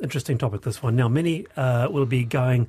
Interesting 0.00 0.38
topic, 0.38 0.62
this 0.62 0.82
one. 0.82 0.94
Now, 0.94 1.08
many 1.08 1.46
uh, 1.56 1.88
will 1.90 2.06
be 2.06 2.24
going 2.24 2.68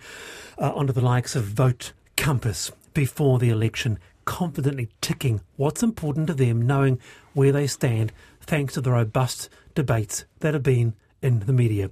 uh, 0.58 0.74
onto 0.74 0.94
the 0.94 1.02
likes 1.02 1.36
of 1.36 1.44
Vote 1.44 1.94
Compass 2.18 2.72
before 2.94 3.38
the 3.38 3.50
election, 3.50 4.00
confidently 4.26 4.90
ticking 5.00 5.42
what's 5.56 5.84
important 5.84 6.28
to 6.28 6.34
them, 6.34 6.66
knowing 6.66 7.00
where 7.34 7.52
they 7.52 7.68
stand, 7.68 8.12
thanks 8.42 8.74
to 8.74 8.82
the 8.82 8.92
robust 8.92 9.50
debates 9.76 10.26
that 10.40 10.54
have 10.54 10.64
been 10.64 10.94
in 11.22 11.42
the 11.42 11.54
media. 11.54 11.92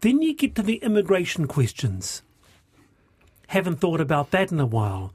Then 0.00 0.20
you 0.20 0.34
get 0.34 0.56
to 0.56 0.62
the 0.62 0.76
immigration 0.76 1.46
questions. 1.46 2.22
Haven't 3.48 3.80
thought 3.80 4.00
about 4.00 4.32
that 4.32 4.50
in 4.50 4.58
a 4.58 4.66
while. 4.66 5.14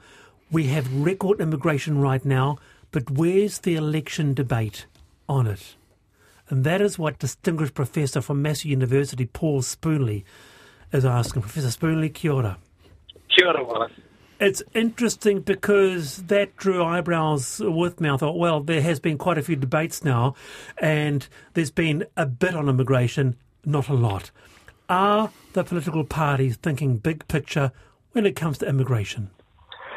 We 0.49 0.67
have 0.67 0.93
record 0.93 1.41
immigration 1.41 1.99
right 1.99 2.23
now, 2.23 2.57
but 2.91 3.11
where's 3.11 3.59
the 3.59 3.75
election 3.75 4.33
debate 4.33 4.85
on 5.27 5.45
it? 5.45 5.76
And 6.49 6.63
that 6.63 6.81
is 6.81 6.97
what 6.97 7.19
distinguished 7.19 7.73
professor 7.73 8.21
from 8.21 8.41
Massey 8.41 8.69
University, 8.69 9.25
Paul 9.25 9.61
Spoonley, 9.61 10.23
is 10.91 11.05
asking. 11.05 11.41
Professor 11.41 11.71
Spoonley, 11.71 12.13
kia 12.13 12.31
ora. 12.31 12.57
Kia 13.35 13.47
ora, 13.47 13.63
Wallace. 13.63 13.91
It's 14.39 14.61
interesting 14.75 15.41
because 15.41 16.17
that 16.27 16.55
drew 16.57 16.83
eyebrows 16.83 17.59
with 17.59 17.99
me. 17.99 18.09
I 18.09 18.17
thought, 18.17 18.37
well, 18.37 18.61
there 18.61 18.81
has 18.83 18.99
been 18.99 19.17
quite 19.17 19.37
a 19.39 19.41
few 19.41 19.55
debates 19.55 20.03
now, 20.03 20.35
and 20.77 21.27
there's 21.55 21.71
been 21.71 22.05
a 22.15 22.27
bit 22.27 22.53
on 22.53 22.69
immigration, 22.69 23.35
not 23.65 23.89
a 23.89 23.93
lot. 23.93 24.29
Are 24.89 25.31
the 25.53 25.63
political 25.63 26.03
parties 26.03 26.55
thinking 26.55 26.97
big 26.97 27.27
picture 27.27 27.71
when 28.11 28.27
it 28.27 28.35
comes 28.35 28.59
to 28.59 28.67
immigration? 28.67 29.31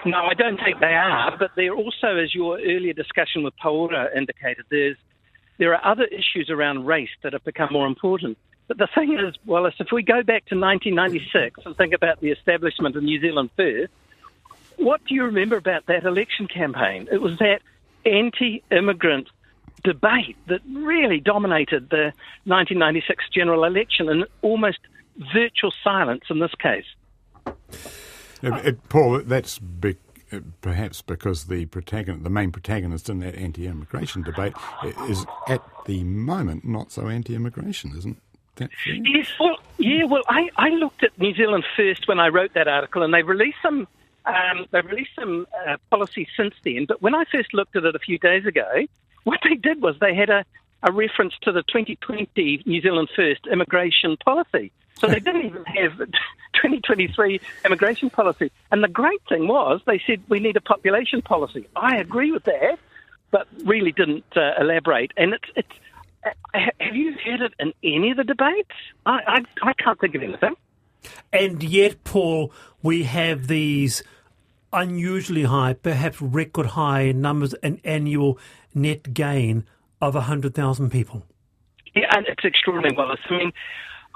No, 0.07 0.16
I 0.16 0.32
don't 0.32 0.57
think 0.57 0.80
they 0.80 0.95
are, 0.95 1.37
but 1.38 1.51
there 1.55 1.74
also, 1.74 2.16
as 2.16 2.35
your 2.35 2.59
earlier 2.59 2.95
discussion 2.95 3.43
with 3.43 3.55
Paula 3.59 4.09
indicated, 4.16 4.65
there's 4.71 4.96
there 5.60 5.74
are 5.74 5.92
other 5.92 6.05
issues 6.05 6.48
around 6.48 6.87
race 6.87 7.10
that 7.23 7.34
have 7.34 7.45
become 7.45 7.68
more 7.70 7.87
important. 7.87 8.38
But 8.66 8.78
the 8.78 8.88
thing 8.95 9.12
is, 9.12 9.34
Wallace, 9.45 9.74
if 9.78 9.88
we 9.92 10.02
go 10.02 10.23
back 10.23 10.46
to 10.46 10.59
1996 10.59 11.60
and 11.66 11.77
think 11.77 11.92
about 11.92 12.20
the 12.20 12.30
establishment 12.30 12.96
of 12.96 13.02
New 13.02 13.20
Zealand 13.20 13.51
First, 13.56 13.93
what 14.76 15.04
do 15.04 15.15
you 15.15 15.24
remember 15.24 15.59
about 15.59 15.85
that 15.87 16.04
election 16.04 16.48
campaign? 16.48 17.09
It 17.12 17.20
was 17.20 17.38
that 17.40 17.60
anti 18.07 18.62
immigrant 18.70 19.29
debate 19.85 20.37
that 20.46 20.60
really 20.73 21.20
dominated 21.20 21.90
the 21.90 22.13
1996 22.45 23.24
general 23.35 23.65
election 23.65 24.09
and 24.09 24.24
almost 24.40 24.79
virtual 25.35 25.74
silence 25.85 26.24
in 26.30 26.38
this 26.38 26.52
case. 26.59 26.87
Uh, 28.42 28.73
Paul, 28.88 29.20
that's 29.26 29.59
big 29.59 29.98
perhaps 30.60 31.02
because 31.02 31.45
the 31.45 31.66
protagonist, 31.66 32.24
the 32.24 32.30
main 32.30 32.52
protagonist 32.52 33.09
in 33.09 33.20
that 33.20 33.34
anti-immigration 33.34 34.23
debate 34.23 34.54
is 35.09 35.24
at 35.48 35.62
the 35.86 36.04
moment 36.04 36.64
not 36.64 36.92
so 36.92 37.09
anti-immigration, 37.09 37.92
isn't 37.96 38.20
that 38.56 38.70
fair? 38.84 38.95
Yes, 38.95 39.28
well, 39.38 39.56
yeah, 39.78 40.04
well, 40.04 40.23
I, 40.28 40.51
I 40.56 40.70
looked 40.70 41.02
at 41.02 41.18
New 41.18 41.34
Zealand 41.34 41.64
first 41.76 42.06
when 42.08 42.20
I 42.20 42.28
wrote 42.28 42.54
that 42.54 42.68
article, 42.68 43.02
and 43.02 43.12
they 43.12 43.23
released 43.23 43.58
some 43.62 43.86
um, 44.26 44.66
they've 44.70 44.84
released 44.84 45.14
some 45.18 45.46
uh, 45.66 45.76
policy 45.90 46.28
since 46.36 46.54
then. 46.64 46.84
But 46.86 47.02
when 47.02 47.14
I 47.14 47.24
first 47.24 47.54
looked 47.54 47.76
at 47.76 47.84
it 47.84 47.95
a 47.95 47.98
few 47.98 48.18
days 48.18 48.45
ago, 48.46 48.86
what 49.24 49.40
they 49.42 49.54
did 49.54 49.82
was 49.82 49.98
they 49.98 50.14
had 50.14 50.30
a, 50.30 50.45
a 50.82 50.92
reference 50.92 51.34
to 51.42 51.52
the 51.52 51.62
2020 51.62 52.62
New 52.66 52.80
Zealand 52.80 53.08
First 53.14 53.46
immigration 53.46 54.16
policy. 54.18 54.73
So 55.01 55.06
they 55.06 55.20
didn't 55.20 55.46
even 55.46 55.65
have 55.65 55.98
2023 56.54 57.40
immigration 57.65 58.10
policy. 58.10 58.52
And 58.70 58.84
the 58.84 58.88
great 58.88 59.20
thing 59.29 59.48
was 59.48 59.80
they 59.87 60.01
said 60.07 60.23
we 60.29 60.40
need 60.40 60.57
a 60.57 60.60
population 60.60 61.23
policy. 61.23 61.66
I 61.74 61.96
agree 61.96 62.32
with 62.32 62.45
that, 62.45 62.79
but 63.30 63.46
really 63.65 63.92
didn't 63.92 64.25
uh, 64.37 64.53
elaborate. 64.60 65.12
And 65.16 65.34
it's, 65.34 65.50
it's 65.56 65.72
uh, 66.25 66.31
have 66.81 66.94
you 66.94 67.15
heard 67.25 67.41
it 67.41 67.54
in 67.59 67.72
any 67.82 68.10
of 68.10 68.19
the 68.19 68.25
debates? 68.25 68.75
I, 69.06 69.44
I, 69.62 69.69
I 69.70 69.72
can't 69.72 69.98
think 69.98 70.15
of 70.15 70.22
anything. 70.22 70.54
And 71.32 71.62
yet, 71.62 72.04
Paul, 72.04 72.53
we 72.82 73.04
have 73.04 73.47
these 73.47 74.03
unusually 74.72 75.44
high, 75.44 75.72
perhaps 75.72 76.20
record 76.20 76.66
high 76.66 77.12
numbers 77.12 77.54
and 77.54 77.80
annual 77.84 78.38
net 78.75 79.14
gain 79.14 79.64
of 80.00 80.14
100,000 80.14 80.91
people. 80.91 81.25
Yeah, 81.94 82.06
and 82.16 82.26
it's 82.26 82.44
extraordinary, 82.44 82.94
Wallace. 82.94 83.20
I 83.28 83.38
mean, 83.38 83.52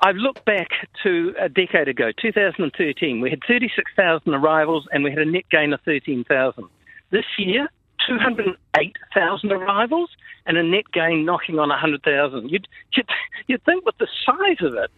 I've 0.03 0.16
looked 0.16 0.44
back 0.44 0.69
to 1.03 1.34
a 1.41 1.49
decade 1.49 1.88
ago, 1.88 2.10
2013. 2.21 3.21
We 3.21 3.31
had 3.31 3.41
36,000 3.47 4.34
arrivals 4.34 4.87
and 4.93 5.05
we 5.05 5.10
had 5.10 5.21
a 5.21 5.25
net 5.25 5.44
gain 5.50 5.72
of 5.72 5.81
13,000. 5.82 6.65
This 7.10 7.25
year, 7.38 7.69
208,000 8.06 9.53
arrivals 9.53 10.10
and 10.47 10.56
a 10.56 10.62
net 10.62 10.84
gain 10.93 11.25
knocking 11.25 11.59
on 11.59 11.69
100,000. 11.69 12.49
You'd, 12.50 12.69
you'd, 12.94 13.09
you'd 13.47 13.65
think 13.65 13.87
with 13.87 13.97
the 13.99 14.09
size 14.27 14.60
of 14.60 14.75
it, 14.75 14.91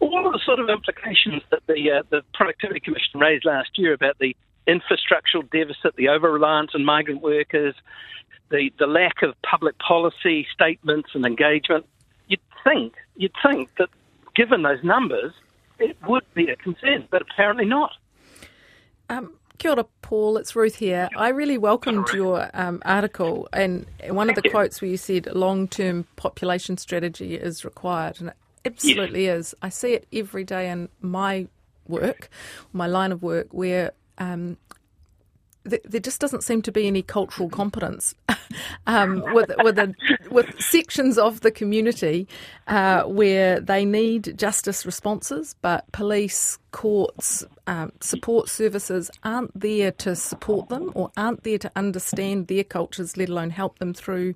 all 0.00 0.30
the 0.30 0.40
sort 0.44 0.60
of 0.60 0.68
implications 0.68 1.42
that 1.50 1.62
the, 1.66 1.90
uh, 1.90 2.02
the 2.10 2.22
Productivity 2.34 2.80
Commission 2.80 3.20
raised 3.20 3.44
last 3.44 3.70
year 3.78 3.92
about 3.92 4.18
the 4.18 4.36
infrastructural 4.66 5.48
deficit, 5.50 5.96
the 5.96 6.08
over 6.08 6.30
reliance 6.30 6.72
on 6.74 6.84
migrant 6.84 7.22
workers, 7.22 7.74
the, 8.50 8.70
the 8.78 8.86
lack 8.86 9.22
of 9.22 9.34
public 9.42 9.78
policy 9.78 10.46
statements 10.52 11.10
and 11.14 11.24
engagement, 11.24 11.86
you'd 12.28 12.40
think 12.64 12.94
you'd 13.16 13.32
think 13.42 13.70
that 13.78 13.88
given 14.34 14.62
those 14.62 14.82
numbers, 14.82 15.32
it 15.78 15.96
would 16.06 16.24
be 16.34 16.48
a 16.48 16.56
concern, 16.56 17.06
but 17.10 17.22
apparently 17.22 17.64
not. 17.64 17.92
Um, 19.08 19.32
Kia 19.58 19.72
ora, 19.72 19.84
Paul. 20.00 20.36
It's 20.36 20.56
Ruth 20.56 20.76
here. 20.76 21.08
I 21.16 21.28
really 21.28 21.58
welcomed 21.58 22.08
your 22.14 22.50
um, 22.54 22.82
article, 22.84 23.48
and 23.52 23.86
one 24.08 24.28
of 24.28 24.36
the 24.36 24.48
quotes 24.50 24.80
where 24.80 24.90
you 24.90 24.96
said 24.96 25.26
long 25.34 25.68
term 25.68 26.06
population 26.16 26.76
strategy 26.76 27.34
is 27.34 27.64
required, 27.64 28.20
and 28.20 28.30
it 28.30 28.36
absolutely 28.64 29.26
yes. 29.26 29.38
is. 29.38 29.54
I 29.62 29.68
see 29.68 29.92
it 29.92 30.06
every 30.12 30.44
day 30.44 30.70
in 30.70 30.88
my 31.00 31.46
work, 31.86 32.28
my 32.72 32.86
line 32.86 33.12
of 33.12 33.22
work, 33.22 33.48
where 33.52 33.92
um, 34.18 34.56
there 35.64 36.00
just 36.00 36.20
doesn't 36.20 36.42
seem 36.42 36.62
to 36.62 36.72
be 36.72 36.86
any 36.86 37.02
cultural 37.02 37.48
competence 37.48 38.14
um, 38.86 39.22
with 39.32 39.50
with, 39.58 39.78
a, 39.78 39.94
with 40.30 40.60
sections 40.60 41.18
of 41.18 41.40
the 41.40 41.50
community 41.50 42.26
uh, 42.66 43.02
where 43.04 43.60
they 43.60 43.84
need 43.84 44.36
justice 44.36 44.84
responses, 44.84 45.54
but 45.62 45.90
police, 45.92 46.58
courts, 46.72 47.44
um, 47.66 47.92
support 48.00 48.48
services 48.48 49.10
aren't 49.24 49.58
there 49.58 49.92
to 49.92 50.16
support 50.16 50.68
them 50.68 50.90
or 50.94 51.10
aren't 51.16 51.44
there 51.44 51.58
to 51.58 51.70
understand 51.76 52.48
their 52.48 52.64
cultures, 52.64 53.16
let 53.16 53.28
alone 53.28 53.50
help 53.50 53.78
them 53.78 53.94
through 53.94 54.34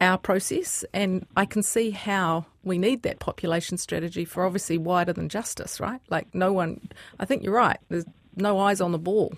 our 0.00 0.18
process. 0.18 0.84
And 0.92 1.26
I 1.36 1.46
can 1.46 1.62
see 1.62 1.90
how 1.90 2.46
we 2.62 2.78
need 2.78 3.02
that 3.02 3.20
population 3.20 3.78
strategy 3.78 4.24
for 4.24 4.44
obviously 4.44 4.78
wider 4.78 5.12
than 5.12 5.28
justice, 5.28 5.80
right? 5.80 6.00
Like 6.10 6.34
no 6.34 6.52
one. 6.52 6.88
I 7.20 7.24
think 7.24 7.42
you're 7.42 7.54
right. 7.54 7.78
There's 7.88 8.04
no 8.36 8.58
eyes 8.58 8.80
on 8.80 8.92
the 8.92 8.98
ball. 8.98 9.34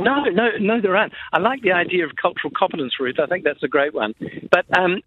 No, 0.00 0.24
no, 0.24 0.48
no, 0.58 0.80
there 0.80 0.96
aren't. 0.96 1.12
I 1.32 1.38
like 1.38 1.62
the 1.62 1.72
idea 1.72 2.04
of 2.04 2.12
cultural 2.20 2.52
competence, 2.56 2.94
Ruth. 2.98 3.16
I 3.20 3.26
think 3.26 3.44
that's 3.44 3.62
a 3.62 3.68
great 3.68 3.94
one. 3.94 4.14
But 4.50 4.64
um, 4.76 5.02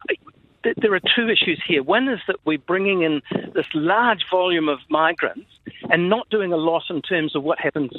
th- 0.64 0.78
there 0.82 0.94
are 0.94 1.02
two 1.16 1.30
issues 1.30 1.62
here. 1.68 1.84
One 1.84 2.08
is 2.08 2.20
that 2.28 2.38
we're 2.46 2.58
bringing 2.58 3.02
in 3.02 3.22
this 3.54 3.68
large 3.74 4.24
volume 4.32 4.70
of 4.70 4.80
migrants 4.90 5.50
and 5.90 6.10
not 6.10 6.30
doing 6.30 6.54
a 6.54 6.58
lot 6.58 6.84
in 6.90 7.02
terms 7.02 7.36
of 7.36 7.44
what 7.44 7.60
happens 7.60 7.92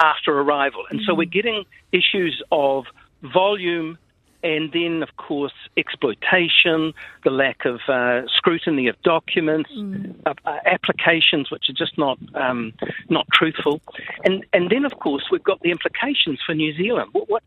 after 0.00 0.38
arrival. 0.38 0.84
And 0.90 1.00
so 1.06 1.14
we're 1.14 1.24
getting 1.24 1.64
issues 1.92 2.42
of 2.52 2.84
volume 3.22 3.98
and 4.42 4.72
then, 4.72 5.02
of 5.02 5.16
course, 5.16 5.52
exploitation, 5.76 6.92
the 7.24 7.30
lack 7.30 7.64
of 7.64 7.80
uh, 7.88 8.22
scrutiny 8.28 8.88
of 8.88 9.00
documents, 9.02 9.70
mm. 9.76 10.14
uh, 10.26 10.32
applications 10.66 11.50
which 11.50 11.68
are 11.68 11.72
just 11.72 11.96
not 11.96 12.18
um, 12.34 12.72
not 13.08 13.26
truthful, 13.32 13.80
and 14.24 14.44
and 14.52 14.70
then, 14.70 14.84
of 14.84 14.98
course, 14.98 15.24
we've 15.30 15.44
got 15.44 15.60
the 15.60 15.70
implications 15.70 16.40
for 16.44 16.54
New 16.54 16.74
Zealand. 16.76 17.10
What 17.12 17.28
what, 17.28 17.42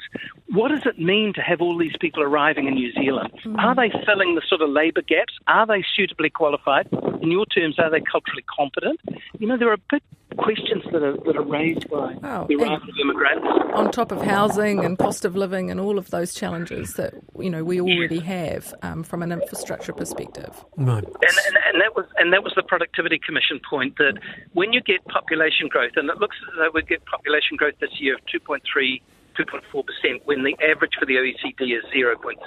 what 0.50 0.70
does 0.70 0.86
it 0.86 1.00
mean 1.00 1.34
to 1.34 1.42
have 1.42 1.62
all 1.62 1.78
these 1.78 1.96
people 2.00 2.24
arriving 2.24 2.68
in 2.68 2.76
New 2.76 2.94
Zealand? 2.94 3.34
Mm. 3.44 3.58
Are 3.58 3.76
they 3.76 3.92
filling 4.06 4.36
the 4.36 4.42
sort 4.48 4.62
of 4.62 4.70
labour 4.70 5.02
gaps? 5.02 5.34
Are 5.48 5.66
they 5.66 5.84
suitably 5.96 6.30
qualified? 6.30 6.88
In 7.22 7.32
your 7.32 7.46
terms, 7.46 7.78
are 7.80 7.90
they 7.90 8.02
culturally 8.02 8.44
competent? 8.44 9.00
You 9.40 9.48
know, 9.48 9.58
there 9.58 9.72
are 9.72 9.78
big 9.90 10.02
questions 10.38 10.84
that 10.92 11.02
are, 11.02 11.18
that 11.26 11.36
are 11.36 11.44
raised 11.44 11.90
by 11.90 12.14
oh, 12.24 12.46
the 12.48 12.56
arrival 12.56 12.90
of 12.90 12.96
immigrants. 13.02 13.48
On 13.74 13.92
top 13.92 14.12
of 14.12 14.22
housing 14.22 14.84
and 14.84 14.98
cost 14.98 15.26
of 15.26 15.36
living 15.36 15.72
and 15.72 15.80
all 15.80 15.98
of 15.98 16.10
those 16.10 16.34
challenges 16.34 16.85
that 16.94 17.14
you 17.40 17.50
know 17.50 17.64
we 17.64 17.82
already 17.82 18.20
have 18.20 18.74
um, 18.82 19.04
from 19.04 19.22
an 19.22 19.32
infrastructure 19.32 19.94
perspective. 19.94 20.64
Right. 20.78 21.04
And, 21.04 21.38
and, 21.48 21.58
and, 21.68 21.82
that 21.82 21.96
was 21.96 22.06
and 22.18 22.32
that 22.34 22.44
was 22.44 22.54
the 22.56 22.64
Productivity 22.64 23.20
Commission 23.20 23.60
point 23.68 23.98
that 23.98 24.20
when 24.54 24.74
you 24.74 24.82
get 24.82 25.06
population 25.06 25.68
growth, 25.68 25.94
and 25.96 26.10
it 26.10 26.18
looks 26.18 26.38
as 26.48 26.58
though 26.58 26.72
we 26.74 26.84
get 26.84 27.06
population 27.06 27.58
growth 27.58 27.76
this 27.80 28.00
year 28.00 28.16
of 28.16 28.22
2.3 28.26 29.02
2.4% 29.36 30.22
when 30.26 30.44
the 30.44 30.56
average 30.64 30.94
for 30.98 31.06
the 31.06 31.16
OECD 31.16 31.78
is 31.78 31.84
0.6%. 31.94 32.38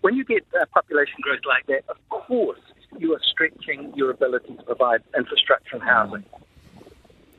When 0.00 0.14
you 0.14 0.24
get 0.24 0.46
uh, 0.58 0.64
population 0.72 1.16
growth 1.20 1.40
like 1.46 1.66
that, 1.66 1.84
of 1.90 1.96
course, 2.08 2.60
you 2.98 3.12
are 3.14 3.20
stretching 3.22 3.92
your 3.94 4.10
ability 4.10 4.56
to 4.56 4.62
provide 4.62 5.02
infrastructure 5.16 5.76
and 5.76 5.82
housing. 5.82 6.24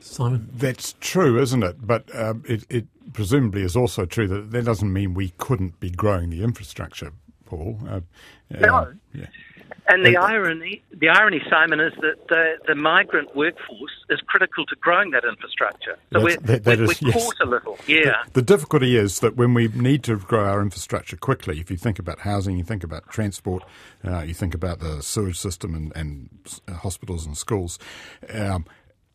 Simon? 0.02 0.48
That's 0.54 0.94
true, 1.00 1.40
isn't 1.40 1.62
it? 1.62 1.86
But 1.86 2.14
um, 2.14 2.44
it, 2.46 2.64
it, 2.68 2.86
presumably 3.12 3.62
is 3.62 3.76
also 3.76 4.04
true 4.04 4.28
that 4.28 4.50
that 4.50 4.64
doesn't 4.64 4.92
mean 4.92 5.14
we 5.14 5.30
couldn't 5.38 5.78
be 5.80 5.90
growing 5.90 6.30
the 6.30 6.42
infrastructure, 6.42 7.12
Paul. 7.46 7.78
Uh, 7.88 8.00
no. 8.50 8.74
Uh, 8.74 8.92
yeah. 9.14 9.26
And 9.88 10.06
the 10.06 10.16
irony, 10.16 10.80
the 10.92 11.08
irony, 11.08 11.42
Simon, 11.50 11.80
is 11.80 11.92
that 12.02 12.28
the, 12.28 12.54
the 12.68 12.74
migrant 12.76 13.34
workforce 13.34 13.90
is 14.10 14.20
critical 14.28 14.64
to 14.66 14.76
growing 14.76 15.10
that 15.10 15.24
infrastructure. 15.24 15.96
So 16.12 16.20
That's- 16.20 16.38
we're, 16.38 16.46
that- 16.46 16.64
that 16.64 16.78
we're, 16.78 16.84
is- 16.92 17.02
we're 17.02 17.08
yes. 17.10 17.24
caught 17.24 17.36
a 17.40 17.50
little. 17.50 17.78
Yeah. 17.88 18.22
The 18.32 18.42
difficulty 18.42 18.96
is 18.96 19.18
that 19.20 19.36
when 19.36 19.54
we 19.54 19.68
need 19.68 20.04
to 20.04 20.16
grow 20.16 20.44
our 20.44 20.62
infrastructure 20.62 21.16
quickly, 21.16 21.58
if 21.58 21.68
you 21.70 21.76
think 21.76 21.98
about 21.98 22.20
housing, 22.20 22.56
you 22.56 22.64
think 22.64 22.84
about 22.84 23.08
transport, 23.10 23.64
uh, 24.06 24.20
you 24.20 24.34
think 24.34 24.54
about 24.54 24.78
the 24.78 25.02
sewage 25.02 25.38
system 25.38 25.74
and, 25.74 25.92
and 25.96 26.28
uh, 26.68 26.74
hospitals 26.74 27.26
and 27.26 27.36
schools. 27.36 27.78
Um, 28.32 28.64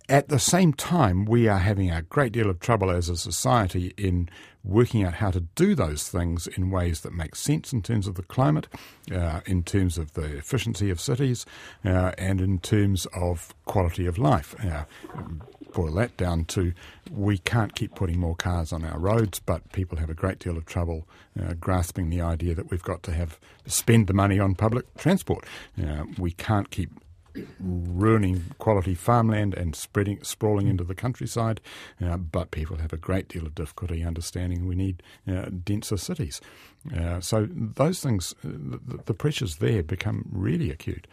at 0.10 0.30
the 0.30 0.40
same 0.40 0.74
time, 0.74 1.26
we 1.26 1.48
are 1.48 1.58
having 1.58 1.92
a 1.92 2.02
great 2.02 2.32
deal 2.32 2.50
of 2.50 2.60
trouble 2.60 2.90
as 2.90 3.10
a 3.10 3.18
society 3.18 3.94
in 3.98 4.30
working 4.64 5.04
out 5.04 5.16
how 5.16 5.32
to 5.32 5.40
do 5.40 5.76
those 5.76 6.08
things 6.10 6.48
in 6.48 6.70
ways 6.70 7.02
that 7.02 7.14
make 7.14 7.36
sense 7.36 7.72
in 7.72 7.82
terms 7.82 8.08
of 8.08 8.16
the 8.16 8.24
climate, 8.24 8.68
uh, 9.12 9.40
in 9.46 9.64
terms 9.64 9.98
of 9.98 10.14
the 10.14 10.38
efficiency 10.38 10.90
of 10.90 11.00
cities, 11.00 11.46
uh, 11.86 12.12
and 12.18 12.42
in 12.42 12.60
terms 12.60 13.06
of 13.14 13.54
quality 13.66 14.06
of 14.06 14.18
life. 14.18 14.56
Uh, 14.64 14.84
boil 15.74 15.94
that 15.94 16.16
down 16.18 16.44
to 16.46 16.74
we 17.12 17.38
can't 17.38 17.76
keep 17.76 17.94
putting 17.94 18.20
more 18.20 18.36
cars 18.36 18.74
on 18.74 18.84
our 18.84 18.98
roads, 18.98 19.40
but 19.40 19.72
people 19.74 19.98
have 19.98 20.10
a 20.10 20.14
great 20.14 20.40
deal 20.40 20.58
of 20.58 20.66
trouble 20.66 21.08
uh, 21.40 21.54
grasping 21.54 22.10
the 22.10 22.22
idea 22.22 22.56
that 22.56 22.72
we've 22.72 22.84
got 22.84 23.04
to 23.04 23.12
have 23.12 23.40
spend 23.66 24.08
the 24.08 24.14
money 24.14 24.40
on 24.40 24.56
public 24.56 24.86
transport. 24.96 25.46
Uh, 25.82 26.04
we 26.18 26.32
can't 26.32 26.72
keep 26.72 26.90
ruining 27.60 28.44
quality 28.58 28.96
farmland 28.96 29.54
and 29.54 29.76
spreading 29.76 30.24
sprawling 30.24 30.68
into 30.68 30.84
the 30.84 30.96
countryside, 30.96 31.62
uh, 32.04 32.18
but 32.18 32.52
people 32.52 32.78
have 32.78 32.94
a 32.94 32.98
great 32.98 33.28
deal 33.28 33.46
of 33.46 33.56
difficulty 33.56 34.04
understanding 34.04 34.68
we 34.68 34.76
need 34.76 35.04
uh, 35.28 35.46
denser 35.64 35.98
cities. 35.98 36.42
Uh, 36.96 37.20
so 37.20 37.48
those 37.52 38.02
things, 38.02 38.34
uh, 38.46 38.50
the, 38.88 39.00
the 39.06 39.14
pressures 39.14 39.58
there 39.58 39.84
become 39.84 40.26
really 40.32 40.72
acute. 40.72 41.08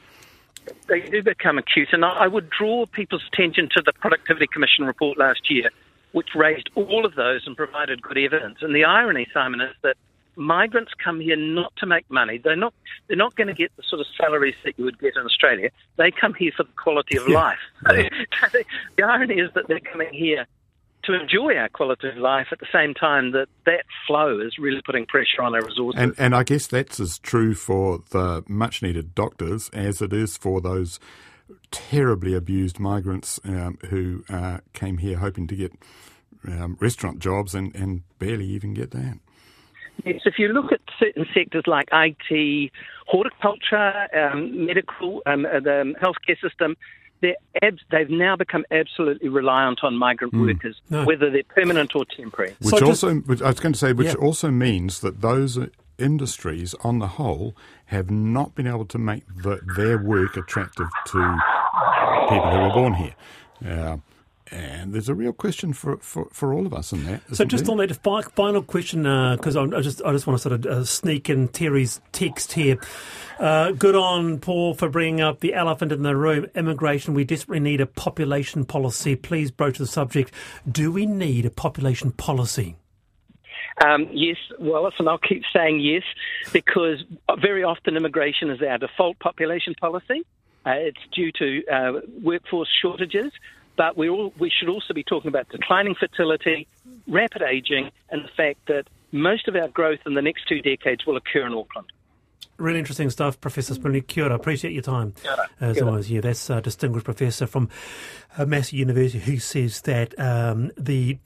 they 0.89 1.01
do 1.01 1.23
become 1.23 1.59
acute. 1.59 1.89
And 1.93 2.05
I 2.05 2.25
I 2.25 2.27
would 2.27 2.49
draw 2.51 2.87
people's 2.87 3.25
attention 3.33 3.69
to 3.77 3.83
the 3.85 3.93
Productivity 3.93 4.47
Commission 4.47 4.85
report 4.87 5.19
last 5.19 5.51
year, 5.51 5.71
which 6.13 6.29
raised 6.35 6.71
all 6.75 7.05
of 7.05 7.15
those 7.17 7.43
and 7.47 7.57
provided 7.57 8.01
good 8.03 8.19
evidence. 8.19 8.59
And 8.63 8.75
the 8.75 8.85
irony, 8.85 9.27
Simon, 9.33 9.61
is 9.61 9.75
that 9.83 9.97
migrants 10.37 10.93
come 11.03 11.21
here 11.21 11.37
not 11.37 11.73
to 11.79 11.87
make 11.87 12.09
money. 12.11 12.41
They're 12.43 12.57
not. 12.57 12.75
They're 13.09 13.17
not 13.17 13.35
going 13.37 13.49
to 13.49 13.55
get 13.55 13.71
the 13.77 13.83
sort 13.89 14.01
of 14.01 14.07
salaries 14.17 14.55
that 14.65 14.79
you 14.79 14.85
would 14.85 14.99
get 14.99 15.17
in 15.17 15.23
Australia. 15.23 15.71
They 15.97 16.11
come 16.11 16.35
here 16.35 16.53
for 16.57 16.65
the 16.65 16.73
quality 16.73 17.17
of 17.17 17.29
Yeah. 17.29 17.35
life. 17.35 17.59
the 18.97 19.03
irony 19.03 19.35
is 19.41 19.51
that 19.55 19.69
they're 19.69 19.81
coming 19.81 20.13
here 20.13 20.47
to 21.05 21.13
enjoy 21.13 21.55
our 21.57 21.69
quality 21.69 22.09
of 22.09 22.17
life 22.17 22.47
at 22.51 22.61
the 22.61 22.67
same 22.73 22.95
time 22.95 23.33
that 23.33 23.47
that 23.67 23.85
flow 24.07 24.41
is 24.41 24.57
really 24.59 24.81
putting 24.85 25.07
pressure 25.07 25.43
on 25.43 25.55
our 25.55 25.63
resources. 25.63 26.01
And, 26.01 26.15
and 26.19 26.35
I 26.35 26.43
guess 26.45 26.67
that's 26.67 26.99
as 26.99 27.19
true 27.19 27.55
for 27.55 28.01
the 28.11 28.43
much 28.49 28.83
needed 28.83 29.15
doctors 29.15 29.69
as 29.75 30.01
it 30.01 30.13
is 30.13 30.37
for 30.37 30.61
those 30.61 30.99
terribly 31.71 32.35
abused 32.35 32.79
migrants 32.79 33.39
um, 33.45 33.79
who 33.91 34.25
uh, 34.31 34.59
came 34.73 34.99
here 34.99 35.19
hoping 35.19 35.47
to 35.49 35.55
get 35.55 35.73
um, 36.47 36.77
restaurant 36.81 37.19
jobs 37.19 37.55
and, 37.55 37.75
and 37.75 38.03
barely 38.19 38.47
even 38.47 38.73
get 38.75 38.91
that. 38.93 39.19
Yes, 40.05 40.21
if 40.27 40.39
you 40.39 40.49
look 40.49 40.73
at 40.73 40.81
certain 40.99 41.25
sectors 41.33 41.65
like 41.67 41.89
IT, 41.93 42.71
horticulture, 43.07 44.09
um, 44.17 44.67
medical, 44.67 45.23
um, 45.27 45.47
uh, 45.47 45.61
the 45.61 45.95
healthcare 46.03 46.39
system, 46.41 46.77
they're 47.23 47.37
abs- 47.63 47.83
they've 47.91 48.11
now 48.11 48.37
become 48.37 48.65
absolutely 48.71 49.29
reliant 49.29 49.81
on 49.83 49.97
migrant 49.97 50.35
workers, 50.35 50.81
No. 50.91 51.05
whether 51.05 51.31
they're 51.31 51.43
permanent 51.45 51.95
or 51.95 52.05
temporary. 52.05 52.55
Which 52.61 52.71
So 52.71 52.79
just- 52.81 53.05
also, 53.05 53.15
which 53.21 53.41
I 53.41 53.47
was 53.49 53.61
going 53.61 53.73
to 53.73 53.79
say, 53.79 53.93
which 53.93 54.09
Yeah. 54.09 54.15
also 54.15 54.51
means 54.51 55.01
that 55.01 55.21
those 55.23 55.57
uh, 55.57 55.69
industries, 55.97 56.75
on 56.83 56.99
the 56.99 57.07
whole, 57.07 57.57
have 57.87 58.11
not 58.11 58.55
been 58.55 58.67
able 58.67 58.85
to 58.87 58.99
make 58.99 59.23
the, 59.29 59.61
their 59.77 59.97
work 59.97 60.37
attractive 60.37 60.89
to 61.07 61.19
people 62.29 62.51
who 62.51 62.59
were 62.63 62.75
born 62.75 62.95
here. 62.95 63.15
Uh, 63.65 63.97
and 64.51 64.93
there's 64.93 65.09
a 65.09 65.15
real 65.15 65.33
question 65.33 65.73
for, 65.73 65.97
for, 65.99 66.29
for 66.31 66.53
all 66.53 66.67
of 66.67 66.75
us 66.75 66.93
in 66.93 67.05
that. 67.05 67.23
So 67.33 67.45
just 67.45 67.65
there? 67.65 67.73
on 67.73 67.79
that 67.79 67.95
final 68.35 68.63
question, 68.63 69.03
because 69.03 69.57
I, 69.57 69.63
I 69.63 69.81
just 69.81 70.03
I 70.03 70.13
just 70.13 70.27
want 70.27 70.39
to 70.39 70.43
sort 70.43 70.53
of 70.53 70.67
uh, 70.67 70.85
sneak 70.85 71.31
in 71.31 71.49
Terry's 71.49 72.01
text 72.13 72.53
here. 72.53 72.79
Uh, 73.39 73.73
good 73.73 73.97
on 73.97 74.39
Paul 74.39 74.75
for 74.75 74.89
bringing 74.89 75.21
up 75.21 75.41
the 75.41 75.55
elephant 75.55 75.93
in 75.93 76.03
the 76.03 76.17
room, 76.17 76.47
immigration. 76.55 77.15
We 77.15 77.25
desperately 77.25 77.61
need 77.61 77.81
a 77.81 77.87
population 77.87 78.65
policy. 78.65 79.17
Please 79.17 79.51
broach 79.51 79.79
the 79.79 79.87
subject. 79.87 80.33
Do 80.71 80.93
we 80.93 81.07
need 81.07 81.47
a 81.47 81.51
population 81.51 82.13
policy? 82.13 82.77
Um, 83.85 84.09
yes, 84.13 84.37
well, 84.61 84.85
listen, 84.85 85.09
I'll 85.09 85.19
keep 85.19 85.43
saying 85.53 85.81
yes 85.81 86.05
because 86.53 87.03
very 87.41 87.65
often 87.65 87.97
immigration 87.97 88.51
is 88.51 88.63
our 88.63 88.79
default 88.79 89.19
population 89.19 89.75
policy. 89.81 90.23
Uh, 90.65 90.71
it's 90.77 91.01
due 91.13 91.33
to 91.33 91.67
uh, 91.67 92.01
workforce 92.23 92.69
shortages, 92.81 93.33
but 93.77 93.97
we 93.97 94.09
all, 94.09 94.33
we 94.39 94.51
should 94.51 94.69
also 94.69 94.95
be 94.95 95.03
talking 95.03 95.29
about 95.29 95.49
declining 95.49 95.95
fertility, 95.95 96.67
rapid 97.07 97.43
aging, 97.43 97.91
and 98.11 98.25
the 98.25 98.31
fact 98.37 98.61
that 98.67 98.87
most 99.13 99.49
of 99.49 99.57
our 99.57 99.69
growth 99.69 100.01
in 100.07 100.15
the 100.15 100.23
next 100.23 100.49
two 100.49 100.61
decades 100.61 101.07
will 101.07 101.17
occur 101.17 101.47
in 101.47 101.55
Auckland. 101.55 101.87
Really 102.57 102.79
interesting 102.79 103.11
stuff, 103.11 103.41
Professor 103.41 103.75
Spinelli. 103.75 104.07
Kia 104.07 104.25
ora. 104.25 104.35
Appreciate 104.35 104.73
your 104.73 104.83
time. 104.83 105.15
ora. 105.25 105.49
As 105.61 105.77
Kia 105.77 105.87
always, 105.87 106.11
yeah, 106.11 106.21
that's 106.21 106.51
a 106.51 106.61
distinguished 106.61 107.05
professor 107.05 107.47
from 107.47 107.69
uh, 108.39 108.47
Massey 108.47 108.77
University 108.77 109.19
who 109.19 109.39
says 109.39 109.81
that 109.83 110.19
um, 110.21 110.71
the 110.77 111.19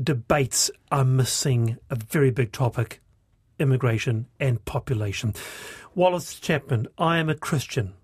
debates 0.00 0.70
are 0.90 1.04
missing 1.04 1.78
a 1.90 1.94
very 1.94 2.30
big 2.30 2.50
topic 2.50 3.00
immigration 3.58 4.26
and 4.40 4.64
population. 4.64 5.34
Wallace 5.94 6.40
Chapman, 6.40 6.88
I 6.98 7.18
am 7.18 7.28
a 7.28 7.34
Christian. 7.34 7.94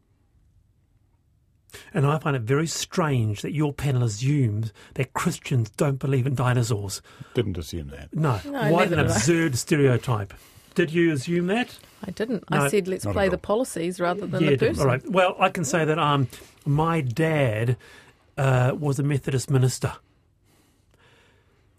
And 1.98 2.06
I 2.06 2.16
find 2.20 2.36
it 2.36 2.42
very 2.42 2.68
strange 2.68 3.42
that 3.42 3.50
your 3.52 3.72
panel 3.72 4.04
assumes 4.04 4.72
that 4.94 5.14
Christians 5.14 5.68
don't 5.70 5.98
believe 5.98 6.28
in 6.28 6.36
dinosaurs. 6.36 7.02
Didn't 7.34 7.58
assume 7.58 7.88
that. 7.88 8.14
No. 8.14 8.38
No, 8.44 8.70
what 8.70 8.84
an 8.84 8.90
did 8.90 8.98
I. 9.00 9.02
absurd 9.02 9.56
stereotype. 9.58 10.32
Did 10.76 10.92
you 10.92 11.12
assume 11.12 11.48
that? 11.48 11.76
I 12.06 12.12
didn't. 12.12 12.48
No, 12.52 12.58
I 12.58 12.68
said 12.68 12.86
let's 12.86 13.04
play 13.04 13.28
the 13.28 13.36
policies 13.36 13.98
rather 13.98 14.28
than 14.28 14.44
yeah, 14.44 14.50
the 14.50 14.56
did- 14.58 14.68
person. 14.68 14.82
all 14.82 14.86
right. 14.86 15.10
Well, 15.10 15.34
I 15.40 15.48
can 15.48 15.64
say 15.64 15.84
that 15.84 15.98
um, 15.98 16.28
my 16.64 17.00
dad 17.00 17.76
uh, 18.36 18.76
was 18.78 19.00
a 19.00 19.02
Methodist 19.02 19.50
minister, 19.50 19.94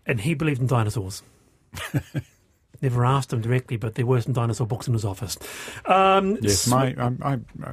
and 0.06 0.20
he 0.20 0.34
believed 0.34 0.60
in 0.60 0.68
dinosaurs. 0.68 1.24
Never 2.82 3.06
asked 3.06 3.32
him 3.32 3.40
directly, 3.40 3.78
but 3.78 3.96
there 3.96 4.06
were 4.06 4.20
some 4.20 4.34
dinosaur 4.34 4.68
books 4.68 4.86
in 4.86 4.94
his 4.94 5.06
office. 5.06 5.38
Um, 5.86 6.38
Yes, 6.42 6.60
so- 6.64 6.76
my 6.76 6.94
I, 6.98 7.08
I, 7.22 7.34
I 7.64 7.72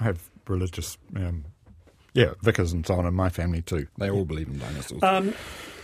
I 0.00 0.04
have 0.04 0.29
religious, 0.48 0.98
um, 1.16 1.44
yeah, 2.14 2.32
vicars 2.42 2.72
and 2.72 2.86
so 2.86 2.94
on 2.94 3.06
in 3.06 3.14
my 3.14 3.28
family 3.28 3.62
too. 3.62 3.86
They 3.98 4.10
all 4.10 4.24
believe 4.24 4.48
in 4.48 4.58
dinosaurs. 4.58 5.02
Um, 5.02 5.34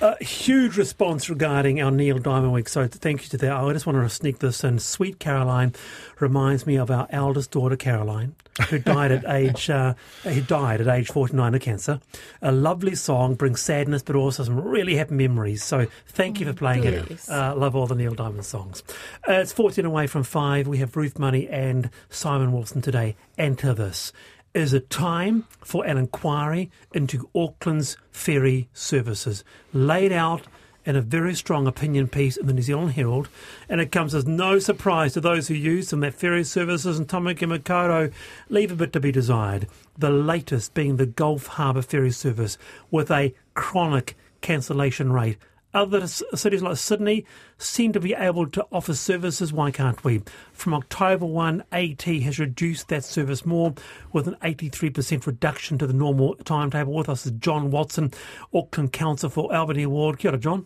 a 0.00 0.22
huge 0.22 0.76
response 0.76 1.30
regarding 1.30 1.80
our 1.80 1.90
Neil 1.90 2.18
Diamond 2.18 2.52
Week. 2.52 2.68
So 2.68 2.86
thank 2.86 3.22
you 3.22 3.28
to 3.30 3.38
that. 3.38 3.52
I 3.52 3.72
just 3.72 3.86
want 3.86 3.96
to 3.96 4.08
sneak 4.14 4.40
this 4.40 4.62
in. 4.62 4.78
Sweet 4.78 5.18
Caroline 5.18 5.74
reminds 6.20 6.66
me 6.66 6.76
of 6.76 6.90
our 6.90 7.06
eldest 7.10 7.52
daughter 7.52 7.76
Caroline, 7.76 8.34
who 8.68 8.78
died 8.78 9.12
at 9.12 9.24
age 9.28 9.70
uh, 9.70 9.94
who 10.22 10.42
died 10.42 10.80
at 10.80 10.88
age 10.88 11.08
forty 11.08 11.34
nine 11.34 11.54
of 11.54 11.62
cancer. 11.62 12.00
A 12.42 12.52
lovely 12.52 12.94
song 12.94 13.34
brings 13.34 13.62
sadness, 13.62 14.02
but 14.02 14.16
also 14.16 14.44
some 14.44 14.60
really 14.60 14.96
happy 14.96 15.14
memories. 15.14 15.64
So 15.64 15.86
thank 16.08 16.40
you 16.40 16.46
for 16.46 16.52
playing 16.52 16.82
Bless. 16.82 17.28
it. 17.28 17.32
Uh, 17.32 17.54
love 17.56 17.74
all 17.74 17.86
the 17.86 17.94
Neil 17.94 18.14
Diamond 18.14 18.44
songs. 18.44 18.82
Uh, 19.26 19.32
it's 19.34 19.52
fourteen 19.52 19.86
away 19.86 20.06
from 20.06 20.24
five. 20.24 20.66
We 20.66 20.78
have 20.78 20.94
Ruth 20.96 21.18
Money 21.18 21.48
and 21.48 21.90
Simon 22.10 22.52
Wilson 22.52 22.82
today. 22.82 23.16
Enter 23.38 23.72
this. 23.72 24.12
Is 24.56 24.72
it 24.72 24.88
time 24.88 25.44
for 25.62 25.84
an 25.84 25.98
inquiry 25.98 26.70
into 26.94 27.28
Auckland's 27.34 27.98
ferry 28.10 28.70
services? 28.72 29.44
Laid 29.74 30.12
out 30.12 30.46
in 30.86 30.96
a 30.96 31.02
very 31.02 31.34
strong 31.34 31.66
opinion 31.66 32.08
piece 32.08 32.38
in 32.38 32.46
the 32.46 32.54
New 32.54 32.62
Zealand 32.62 32.92
Herald, 32.92 33.28
and 33.68 33.82
it 33.82 33.92
comes 33.92 34.14
as 34.14 34.24
no 34.24 34.58
surprise 34.58 35.12
to 35.12 35.20
those 35.20 35.48
who 35.48 35.54
use 35.54 35.90
them 35.90 36.00
that 36.00 36.14
ferry 36.14 36.42
services 36.42 36.98
in 36.98 37.04
Tamaki 37.04 37.46
Makaurau 37.46 38.10
leave 38.48 38.72
a 38.72 38.76
bit 38.76 38.94
to 38.94 39.00
be 39.00 39.12
desired. 39.12 39.68
The 39.98 40.08
latest 40.08 40.72
being 40.72 40.96
the 40.96 41.04
Gulf 41.04 41.48
Harbour 41.48 41.82
ferry 41.82 42.10
service 42.10 42.56
with 42.90 43.10
a 43.10 43.34
chronic 43.52 44.16
cancellation 44.40 45.12
rate. 45.12 45.36
Other 45.76 46.06
cities 46.06 46.62
like 46.62 46.78
Sydney 46.78 47.26
seem 47.58 47.92
to 47.92 48.00
be 48.00 48.14
able 48.14 48.46
to 48.48 48.66
offer 48.72 48.94
services. 48.94 49.52
Why 49.52 49.70
can't 49.70 50.02
we? 50.02 50.22
From 50.54 50.72
October 50.72 51.26
1, 51.26 51.64
AT 51.70 52.02
has 52.02 52.38
reduced 52.38 52.88
that 52.88 53.04
service 53.04 53.44
more 53.44 53.74
with 54.10 54.26
an 54.26 54.36
83% 54.42 55.26
reduction 55.26 55.76
to 55.76 55.86
the 55.86 55.92
normal 55.92 56.34
timetable. 56.36 56.94
With 56.94 57.10
us 57.10 57.26
is 57.26 57.32
John 57.32 57.70
Watson, 57.70 58.14
Auckland 58.54 58.94
Council 58.94 59.28
for 59.28 59.54
Albany 59.54 59.82
Award. 59.82 60.18
Kia 60.18 60.30
ora, 60.30 60.40
John. 60.40 60.64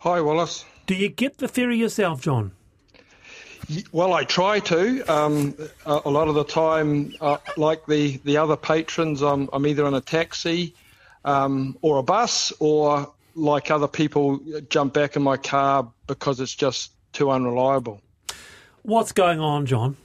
Hi, 0.00 0.20
Wallace. 0.20 0.66
Do 0.84 0.94
you 0.94 1.08
get 1.08 1.38
the 1.38 1.48
ferry 1.48 1.78
yourself, 1.78 2.20
John? 2.20 2.52
Well, 3.92 4.12
I 4.12 4.24
try 4.24 4.58
to. 4.58 5.10
Um, 5.10 5.56
a, 5.86 6.02
a 6.04 6.10
lot 6.10 6.28
of 6.28 6.34
the 6.34 6.44
time, 6.44 7.14
uh, 7.22 7.38
like 7.56 7.86
the, 7.86 8.20
the 8.24 8.36
other 8.36 8.58
patrons, 8.58 9.22
I'm, 9.22 9.48
I'm 9.54 9.66
either 9.66 9.86
in 9.86 9.94
a 9.94 10.02
taxi 10.02 10.74
um, 11.24 11.78
or 11.80 11.96
a 11.96 12.02
bus, 12.02 12.52
or 12.58 13.10
like 13.34 13.70
other 13.70 13.88
people, 13.88 14.40
jump 14.68 14.94
back 14.94 15.16
in 15.16 15.22
my 15.22 15.36
car 15.36 15.90
because 16.06 16.40
it's 16.40 16.54
just 16.54 16.92
too 17.12 17.30
unreliable. 17.30 18.00
What's 18.82 19.12
going 19.12 19.40
on, 19.40 19.66
John? 19.66 19.96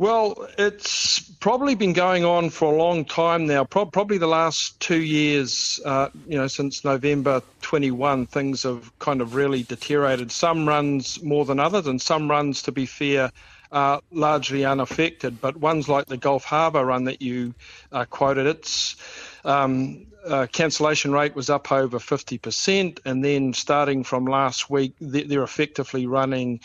Well, 0.00 0.48
it's 0.56 1.20
probably 1.40 1.74
been 1.74 1.92
going 1.92 2.24
on 2.24 2.48
for 2.48 2.72
a 2.72 2.76
long 2.76 3.04
time 3.04 3.46
now. 3.46 3.64
Pro- 3.64 3.84
probably 3.84 4.16
the 4.16 4.26
last 4.26 4.80
two 4.80 5.02
years, 5.02 5.78
uh, 5.84 6.08
you 6.26 6.38
know, 6.38 6.46
since 6.46 6.86
November 6.86 7.42
21, 7.60 8.24
things 8.24 8.62
have 8.62 8.98
kind 8.98 9.20
of 9.20 9.34
really 9.34 9.62
deteriorated. 9.62 10.32
Some 10.32 10.66
runs 10.66 11.22
more 11.22 11.44
than 11.44 11.60
others, 11.60 11.86
and 11.86 12.00
some 12.00 12.30
runs, 12.30 12.62
to 12.62 12.72
be 12.72 12.86
fair, 12.86 13.30
are 13.72 14.00
largely 14.10 14.64
unaffected. 14.64 15.38
But 15.38 15.58
ones 15.58 15.86
like 15.86 16.06
the 16.06 16.16
Gulf 16.16 16.44
Harbour 16.44 16.82
run 16.86 17.04
that 17.04 17.20
you 17.20 17.52
uh, 17.92 18.06
quoted, 18.06 18.46
its 18.46 18.96
um, 19.44 20.06
uh, 20.26 20.46
cancellation 20.52 21.12
rate 21.12 21.34
was 21.34 21.48
up 21.48 21.72
over 21.72 21.98
50%, 21.98 22.98
and 23.04 23.24
then 23.24 23.52
starting 23.52 24.04
from 24.04 24.26
last 24.26 24.70
week, 24.70 24.92
they're 25.00 25.42
effectively 25.42 26.06
running 26.06 26.60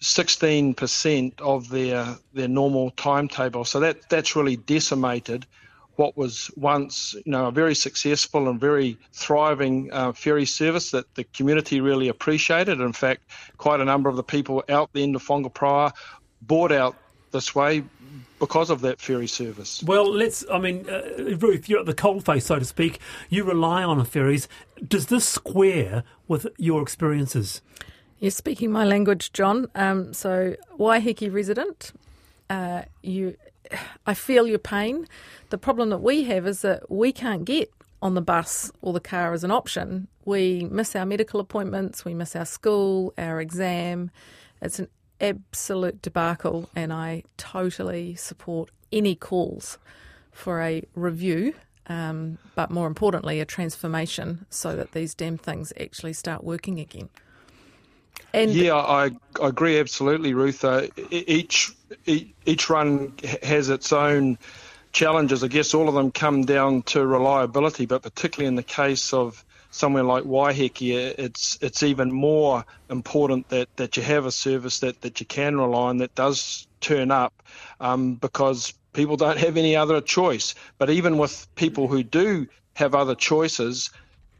16% 0.00 1.40
of 1.40 1.68
their 1.68 2.16
their 2.32 2.48
normal 2.48 2.90
timetable. 2.92 3.64
So 3.64 3.80
that 3.80 4.08
that's 4.08 4.34
really 4.34 4.56
decimated 4.56 5.46
what 5.96 6.16
was 6.16 6.50
once 6.56 7.14
you 7.26 7.32
know 7.32 7.48
a 7.48 7.50
very 7.50 7.74
successful 7.74 8.48
and 8.48 8.58
very 8.58 8.96
thriving 9.12 9.92
uh, 9.92 10.12
ferry 10.12 10.46
service 10.46 10.90
that 10.92 11.14
the 11.14 11.24
community 11.24 11.82
really 11.82 12.08
appreciated. 12.08 12.80
In 12.80 12.94
fact, 12.94 13.22
quite 13.58 13.80
a 13.80 13.84
number 13.84 14.08
of 14.08 14.16
the 14.16 14.22
people 14.22 14.64
out 14.70 14.90
the 14.94 15.02
end 15.02 15.16
of 15.16 15.22
Whangaproa 15.22 15.92
bought 16.42 16.72
out 16.72 16.96
this 17.32 17.54
way 17.54 17.84
because 18.38 18.70
of 18.70 18.80
that 18.80 19.00
ferry 19.00 19.26
service. 19.26 19.82
Well, 19.82 20.10
let's. 20.10 20.44
I 20.50 20.58
mean, 20.58 20.88
uh, 20.88 21.36
Ruth, 21.38 21.68
you're 21.68 21.80
at 21.80 21.86
the 21.86 21.94
coalface, 21.94 22.42
so 22.42 22.58
to 22.58 22.64
speak. 22.64 22.98
You 23.28 23.44
rely 23.44 23.84
on 23.84 23.98
the 23.98 24.04
ferries. 24.04 24.48
Does 24.86 25.06
this 25.06 25.26
square 25.26 26.02
with 26.26 26.46
your 26.56 26.82
experiences? 26.82 27.60
You're 28.18 28.30
speaking 28.30 28.70
my 28.70 28.84
language, 28.84 29.32
John. 29.32 29.68
Um, 29.74 30.12
so, 30.12 30.56
Waiheke 30.78 31.32
resident, 31.32 31.92
uh, 32.48 32.82
you, 33.02 33.36
I 34.06 34.14
feel 34.14 34.46
your 34.46 34.58
pain. 34.58 35.06
The 35.50 35.58
problem 35.58 35.90
that 35.90 36.02
we 36.02 36.24
have 36.24 36.46
is 36.46 36.62
that 36.62 36.90
we 36.90 37.12
can't 37.12 37.44
get 37.44 37.70
on 38.02 38.14
the 38.14 38.20
bus 38.20 38.70
or 38.82 38.92
the 38.92 39.00
car 39.00 39.32
as 39.32 39.44
an 39.44 39.50
option. 39.50 40.08
We 40.24 40.66
miss 40.70 40.94
our 40.96 41.06
medical 41.06 41.40
appointments, 41.40 42.04
we 42.04 42.14
miss 42.14 42.36
our 42.36 42.44
school, 42.44 43.12
our 43.18 43.40
exam. 43.40 44.10
It's 44.62 44.78
an 44.78 44.88
absolute 45.20 46.02
debacle, 46.02 46.68
and 46.74 46.92
I 46.92 47.24
totally 47.36 48.14
support 48.14 48.70
any 48.92 49.14
calls 49.14 49.78
for 50.32 50.62
a 50.62 50.82
review. 50.94 51.54
Um, 51.86 52.38
but 52.54 52.70
more 52.70 52.86
importantly, 52.86 53.40
a 53.40 53.44
transformation 53.44 54.46
so 54.48 54.76
that 54.76 54.92
these 54.92 55.12
damn 55.14 55.36
things 55.36 55.72
actually 55.80 56.12
start 56.12 56.44
working 56.44 56.78
again. 56.78 57.08
And 58.32 58.52
yeah, 58.52 58.76
I, 58.76 59.10
I 59.42 59.48
agree 59.48 59.78
absolutely, 59.78 60.34
Ruth. 60.34 60.64
Uh, 60.64 60.86
each 61.10 61.72
each 62.06 62.70
run 62.70 63.12
has 63.42 63.70
its 63.70 63.92
own 63.92 64.38
challenges. 64.92 65.42
I 65.42 65.48
guess 65.48 65.74
all 65.74 65.88
of 65.88 65.94
them 65.94 66.12
come 66.12 66.44
down 66.44 66.82
to 66.82 67.04
reliability, 67.04 67.86
but 67.86 68.02
particularly 68.02 68.46
in 68.46 68.54
the 68.54 68.62
case 68.62 69.12
of 69.12 69.44
somewhere 69.70 70.02
like 70.02 70.24
Waiheke, 70.24 71.14
it's 71.18 71.58
it's 71.60 71.82
even 71.82 72.12
more 72.12 72.64
important 72.88 73.48
that, 73.48 73.68
that 73.76 73.96
you 73.96 74.02
have 74.02 74.26
a 74.26 74.32
service 74.32 74.80
that, 74.80 75.00
that 75.02 75.20
you 75.20 75.26
can 75.26 75.58
rely 75.58 75.88
on 75.88 75.98
that 75.98 76.14
does 76.14 76.66
turn 76.80 77.10
up, 77.10 77.42
um, 77.80 78.14
because 78.14 78.74
people 78.92 79.16
don't 79.16 79.38
have 79.38 79.56
any 79.56 79.76
other 79.76 80.00
choice. 80.00 80.54
But 80.78 80.90
even 80.90 81.18
with 81.18 81.46
people 81.54 81.88
who 81.88 82.02
do 82.02 82.46
have 82.74 82.94
other 82.94 83.14
choices, 83.14 83.90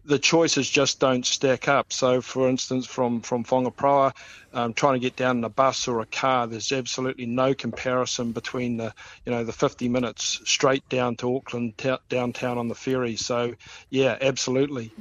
the 0.05 0.19
choices 0.19 0.69
just 0.69 0.99
don't 0.99 1.27
stack 1.27 1.69
up. 1.69 1.93
So, 1.93 2.21
for 2.21 2.49
instance, 2.49 2.87
from 2.87 3.21
from 3.21 3.45
Whangaproa, 3.45 4.13
um, 4.53 4.75
trying 4.75 4.95
to 4.95 5.01
get 5.01 5.17
down 5.17 5.39
in 5.39 5.45
a 5.45 5.49
bus 5.49 5.89
or 5.89 6.01
a 6.01 6.07
car, 6.07 6.47
there's 6.47 6.73
absolutely 6.73 7.27
no 7.27 7.55
comparison 7.55 8.33
between 8.33 8.77
the 8.77 8.95
you 9.25 9.33
know 9.33 9.45
the 9.45 9.53
50 9.53 9.89
minutes 9.89 10.41
straight 10.45 10.89
down 10.89 11.17
to 11.17 11.37
Auckland 11.37 11.77
t- 11.79 11.97
downtown 12.09 12.59
on 12.59 12.69
the 12.69 12.75
ferry. 12.75 13.17
So, 13.17 13.55
yeah, 13.91 14.17
absolutely. 14.21 14.93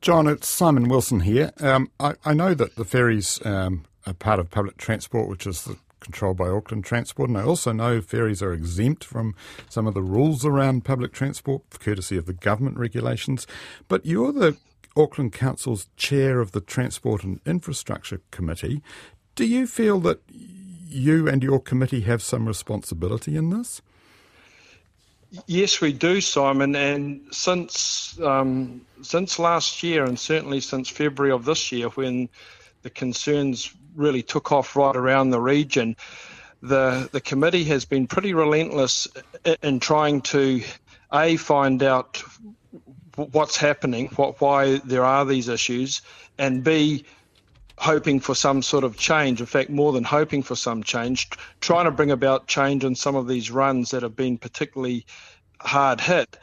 John, 0.00 0.26
it's 0.26 0.48
Simon 0.48 0.88
Wilson 0.88 1.20
here. 1.20 1.52
Um, 1.60 1.90
I, 1.98 2.14
I, 2.24 2.34
know 2.34 2.54
that 2.54 2.76
the 2.76 2.84
ferries 2.84 3.44
um, 3.44 3.84
are 4.06 4.14
part 4.14 4.40
of 4.40 4.50
public 4.50 4.76
transport, 4.76 5.28
which 5.28 5.46
is 5.46 5.64
the 5.64 5.76
controlled 6.02 6.36
by 6.36 6.48
Auckland 6.48 6.84
Transport, 6.84 7.30
and 7.30 7.38
I 7.38 7.44
also 7.44 7.72
know 7.72 8.00
ferries 8.00 8.42
are 8.42 8.52
exempt 8.52 9.04
from 9.04 9.34
some 9.68 9.86
of 9.86 9.94
the 9.94 10.02
rules 10.02 10.44
around 10.44 10.84
public 10.84 11.12
transport, 11.12 11.62
courtesy 11.78 12.16
of 12.16 12.26
the 12.26 12.32
government 12.32 12.76
regulations. 12.76 13.46
But 13.88 14.04
you're 14.04 14.32
the 14.32 14.56
Auckland 14.96 15.32
Council's 15.32 15.88
chair 15.96 16.40
of 16.40 16.52
the 16.52 16.60
Transport 16.60 17.24
and 17.24 17.40
Infrastructure 17.46 18.20
Committee. 18.30 18.82
Do 19.34 19.46
you 19.46 19.66
feel 19.66 19.98
that 20.00 20.20
you 20.28 21.28
and 21.28 21.42
your 21.42 21.60
committee 21.60 22.02
have 22.02 22.22
some 22.22 22.46
responsibility 22.46 23.36
in 23.36 23.50
this? 23.50 23.80
Yes, 25.46 25.80
we 25.80 25.94
do, 25.94 26.20
Simon. 26.20 26.76
And 26.76 27.22
since 27.30 28.18
um, 28.20 28.84
since 29.00 29.38
last 29.38 29.82
year, 29.82 30.04
and 30.04 30.18
certainly 30.18 30.60
since 30.60 30.90
February 30.90 31.32
of 31.32 31.46
this 31.46 31.72
year, 31.72 31.88
when 31.88 32.28
the 32.82 32.90
concerns 32.90 33.72
really 33.94 34.22
took 34.22 34.52
off 34.52 34.76
right 34.76 34.96
around 34.96 35.30
the 35.30 35.40
region. 35.40 35.96
The 36.62 37.08
the 37.12 37.20
committee 37.20 37.64
has 37.64 37.84
been 37.84 38.06
pretty 38.06 38.34
relentless 38.34 39.08
in 39.62 39.80
trying 39.80 40.20
to 40.22 40.62
a 41.12 41.36
find 41.36 41.82
out 41.82 42.22
what's 43.16 43.56
happening, 43.56 44.08
what 44.16 44.40
why 44.40 44.78
there 44.78 45.04
are 45.04 45.24
these 45.24 45.48
issues, 45.48 46.02
and 46.38 46.62
b 46.64 47.04
hoping 47.78 48.20
for 48.20 48.34
some 48.34 48.62
sort 48.62 48.84
of 48.84 48.96
change. 48.96 49.40
In 49.40 49.46
fact, 49.46 49.70
more 49.70 49.92
than 49.92 50.04
hoping 50.04 50.42
for 50.42 50.54
some 50.54 50.82
change, 50.82 51.30
trying 51.60 51.86
to 51.86 51.90
bring 51.90 52.12
about 52.12 52.46
change 52.46 52.84
in 52.84 52.94
some 52.94 53.16
of 53.16 53.26
these 53.26 53.50
runs 53.50 53.90
that 53.90 54.02
have 54.02 54.14
been 54.14 54.38
particularly 54.38 55.04
hard 55.60 56.00
hit. 56.00 56.38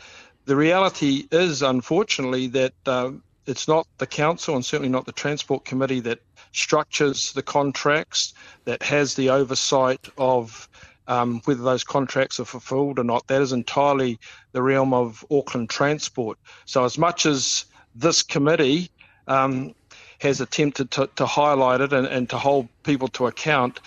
The 0.46 0.56
reality 0.56 1.28
is, 1.32 1.62
unfortunately, 1.62 2.48
that 2.48 2.74
uh, 2.86 3.12
it's 3.50 3.68
not 3.68 3.88
the 3.98 4.08
council 4.08 4.56
and 4.56 4.64
certainly 4.64 4.90
not 4.90 5.06
the 5.06 5.12
transport 5.12 5.66
committee 5.66 6.00
that 6.02 6.20
structures 6.52 7.34
the 7.34 7.42
contracts, 7.42 8.34
that 8.66 8.84
has 8.84 9.16
the 9.16 9.30
oversight 9.30 10.08
of 10.18 10.70
um, 11.08 11.42
whether 11.46 11.64
those 11.64 11.84
contracts 11.84 12.40
are 12.40 12.46
fulfilled 12.46 13.00
or 13.00 13.04
not. 13.04 13.28
That 13.28 13.42
is 13.42 13.52
entirely 13.52 14.20
the 14.52 14.62
realm 14.62 14.94
of 14.94 15.26
Auckland 15.32 15.70
Transport. 15.70 16.38
So, 16.66 16.86
as 16.86 16.98
much 16.98 17.26
as 17.26 17.66
this 17.96 18.22
committee 18.22 18.92
um, 19.28 19.74
has 20.20 20.40
attempted 20.40 20.92
to, 20.92 21.10
to 21.16 21.26
highlight 21.26 21.82
it 21.82 21.94
and, 21.94 22.06
and 22.06 22.30
to 22.30 22.38
hold 22.38 22.70
people 22.84 23.08
to 23.10 23.26
account, 23.26 23.80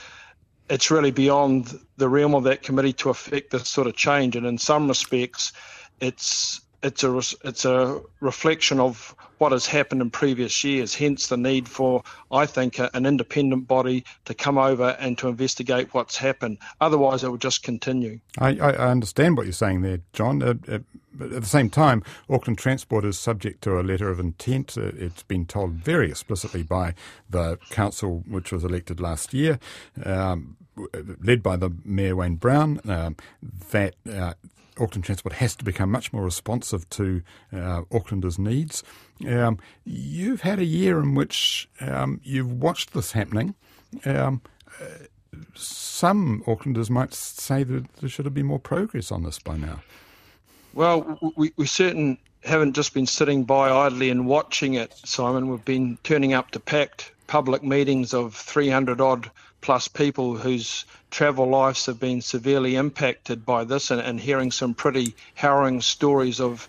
it's 0.68 0.90
really 0.90 1.12
beyond 1.12 1.78
the 1.96 2.08
realm 2.08 2.34
of 2.34 2.44
that 2.44 2.62
committee 2.62 2.94
to 2.94 3.10
affect 3.10 3.50
this 3.50 3.68
sort 3.68 3.86
of 3.86 3.94
change. 3.94 4.34
And 4.34 4.46
in 4.46 4.58
some 4.58 4.88
respects, 4.88 5.52
it's 6.00 6.61
it's 6.82 7.04
a 7.04 7.16
it's 7.44 7.64
a 7.64 8.00
reflection 8.20 8.80
of 8.80 9.14
what 9.38 9.52
has 9.52 9.66
happened 9.66 10.00
in 10.00 10.10
previous 10.10 10.62
years. 10.62 10.94
Hence 10.94 11.26
the 11.26 11.36
need 11.36 11.68
for, 11.68 12.02
I 12.30 12.46
think, 12.46 12.78
an 12.78 13.06
independent 13.06 13.66
body 13.66 14.04
to 14.26 14.34
come 14.34 14.56
over 14.56 14.96
and 15.00 15.18
to 15.18 15.28
investigate 15.28 15.92
what's 15.92 16.16
happened. 16.16 16.58
Otherwise, 16.80 17.24
it 17.24 17.28
will 17.28 17.38
just 17.38 17.62
continue. 17.62 18.20
I, 18.38 18.56
I 18.58 18.90
understand 18.90 19.36
what 19.36 19.46
you're 19.46 19.52
saying 19.52 19.82
there, 19.82 19.98
John. 20.12 20.42
Uh, 20.42 20.54
uh, 20.68 20.78
but 21.14 21.32
at 21.32 21.42
the 21.42 21.48
same 21.48 21.70
time, 21.70 22.02
Auckland 22.28 22.58
Transport 22.58 23.04
is 23.04 23.18
subject 23.18 23.62
to 23.62 23.78
a 23.78 23.82
letter 23.82 24.08
of 24.10 24.18
intent. 24.18 24.76
Uh, 24.76 24.92
it's 24.96 25.22
been 25.22 25.46
told 25.46 25.72
very 25.72 26.10
explicitly 26.10 26.62
by 26.62 26.94
the 27.28 27.58
council, 27.70 28.22
which 28.28 28.52
was 28.52 28.64
elected 28.64 29.00
last 29.00 29.34
year. 29.34 29.58
Um, 30.04 30.56
led 31.22 31.42
by 31.42 31.56
the 31.56 31.70
Mayor 31.84 32.16
Wayne 32.16 32.36
Brown, 32.36 32.80
um, 32.88 33.16
that 33.70 33.94
uh, 34.10 34.32
Auckland 34.80 35.04
Transport 35.04 35.34
has 35.34 35.54
to 35.56 35.64
become 35.64 35.90
much 35.90 36.12
more 36.12 36.24
responsive 36.24 36.88
to 36.90 37.22
uh, 37.52 37.82
Aucklanders' 37.90 38.38
needs. 38.38 38.82
Um, 39.28 39.58
you've 39.84 40.40
had 40.40 40.58
a 40.58 40.64
year 40.64 40.98
in 41.00 41.14
which 41.14 41.68
um, 41.80 42.20
you've 42.24 42.52
watched 42.52 42.94
this 42.94 43.12
happening. 43.12 43.54
Um, 44.04 44.40
uh, 44.80 45.06
some 45.54 46.42
Aucklanders 46.46 46.90
might 46.90 47.14
say 47.14 47.62
that 47.64 47.92
there 47.94 48.08
should 48.08 48.24
have 48.24 48.34
been 48.34 48.46
more 48.46 48.58
progress 48.58 49.12
on 49.12 49.22
this 49.22 49.38
by 49.38 49.56
now. 49.56 49.82
Well, 50.74 51.18
we, 51.36 51.52
we 51.56 51.66
certain 51.66 52.18
haven't 52.44 52.74
just 52.74 52.94
been 52.94 53.06
sitting 53.06 53.44
by 53.44 53.70
idly 53.70 54.10
and 54.10 54.26
watching 54.26 54.74
it, 54.74 54.94
Simon. 55.04 55.48
We've 55.48 55.64
been 55.64 55.98
turning 56.02 56.32
up 56.32 56.50
to 56.52 56.60
packed 56.60 57.12
public 57.26 57.62
meetings 57.62 58.14
of 58.14 58.34
300 58.34 59.00
odd 59.00 59.30
plus 59.60 59.86
people 59.86 60.36
whose 60.36 60.84
travel 61.10 61.46
lives 61.46 61.86
have 61.86 62.00
been 62.00 62.20
severely 62.20 62.76
impacted 62.76 63.44
by 63.44 63.64
this 63.64 63.90
and, 63.90 64.00
and 64.00 64.18
hearing 64.18 64.50
some 64.50 64.74
pretty 64.74 65.14
harrowing 65.34 65.80
stories 65.80 66.40
of 66.40 66.68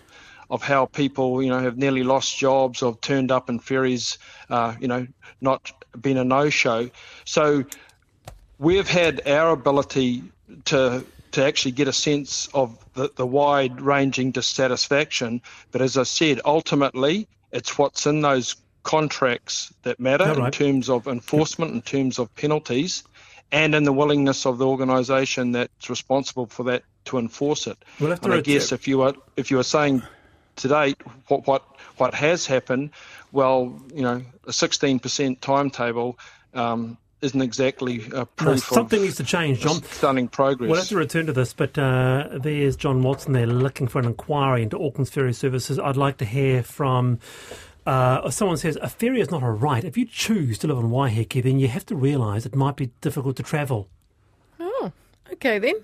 of 0.50 0.62
how 0.62 0.84
people, 0.84 1.42
you 1.42 1.48
know, 1.48 1.58
have 1.58 1.78
nearly 1.78 2.02
lost 2.02 2.38
jobs 2.38 2.82
or 2.82 2.94
turned 2.98 3.32
up 3.32 3.48
in 3.48 3.58
ferries, 3.58 4.18
uh, 4.50 4.74
you 4.78 4.86
know, 4.86 5.06
not 5.40 5.72
been 6.00 6.18
a 6.18 6.22
no-show. 6.22 6.88
So 7.24 7.64
we've 8.58 8.86
had 8.86 9.26
our 9.26 9.52
ability 9.52 10.22
to 10.66 11.04
to 11.34 11.44
actually 11.44 11.72
get 11.72 11.88
a 11.88 11.92
sense 11.92 12.48
of 12.54 12.78
the, 12.94 13.10
the 13.16 13.26
wide-ranging 13.26 14.30
dissatisfaction. 14.30 15.42
But 15.72 15.82
as 15.82 15.96
I 15.96 16.04
said, 16.04 16.40
ultimately, 16.44 17.28
it's 17.52 17.76
what's 17.76 18.06
in 18.06 18.20
those 18.20 18.56
contracts 18.84 19.72
that 19.82 19.98
matter 19.98 20.24
right. 20.24 20.38
in 20.38 20.50
terms 20.50 20.88
of 20.88 21.06
enforcement, 21.08 21.72
in 21.72 21.82
terms 21.82 22.18
of 22.18 22.34
penalties. 22.34 23.02
and 23.52 23.74
in 23.74 23.84
the 23.84 23.92
willingness 23.92 24.46
of 24.46 24.58
the 24.58 24.66
organisation 24.66 25.52
that's 25.52 25.88
responsible 25.88 26.46
for 26.46 26.64
that 26.64 26.82
to 27.04 27.18
enforce 27.18 27.66
it. 27.66 27.78
We'll 28.00 28.12
and 28.12 28.32
I 28.32 28.40
guess 28.40 28.72
if 28.72 28.88
you 28.88 29.02
are 29.02 29.14
if 29.36 29.50
you 29.50 29.58
are 29.60 29.64
saying 29.64 30.02
to 30.56 30.68
date 30.68 31.00
what 31.28 31.46
what 31.46 31.62
what 31.96 32.14
has 32.14 32.46
happened, 32.46 32.90
well, 33.30 33.80
you 33.94 34.02
know, 34.02 34.22
a 34.46 34.50
16% 34.50 35.40
timetable 35.40 36.18
um, 36.54 36.98
isn't 37.24 37.40
exactly 37.42 38.04
uh, 38.12 38.26
No, 38.42 38.56
something 38.56 38.98
of 39.00 39.04
needs 39.04 39.16
to 39.16 39.24
change, 39.24 39.60
John. 39.60 39.82
stunning 39.82 40.28
progress. 40.28 40.68
We'll 40.68 40.78
have 40.78 40.88
to 40.88 40.96
return 40.96 41.26
to 41.26 41.32
this, 41.32 41.52
but 41.52 41.76
uh, 41.78 42.28
there's 42.32 42.76
John 42.76 43.02
Watson 43.02 43.32
there 43.32 43.46
looking 43.46 43.88
for 43.88 43.98
an 43.98 44.04
inquiry 44.04 44.62
into 44.62 44.78
Auckland's 44.78 45.10
ferry 45.10 45.32
services. 45.32 45.78
I'd 45.78 45.96
like 45.96 46.18
to 46.18 46.24
hear 46.24 46.62
from. 46.62 47.18
Uh, 47.86 48.30
someone 48.30 48.56
says 48.56 48.76
a 48.80 48.88
ferry 48.88 49.20
is 49.20 49.30
not 49.30 49.42
a 49.42 49.50
right. 49.50 49.84
If 49.84 49.98
you 49.98 50.06
choose 50.06 50.56
to 50.58 50.66
live 50.66 50.78
on 50.78 50.90
Waiheke, 50.90 51.42
then 51.42 51.58
you 51.58 51.68
have 51.68 51.84
to 51.86 51.96
realise 51.96 52.46
it 52.46 52.54
might 52.54 52.76
be 52.76 52.90
difficult 53.02 53.36
to 53.36 53.42
travel. 53.42 53.88
Oh, 54.58 54.90
okay 55.32 55.58
then. 55.58 55.74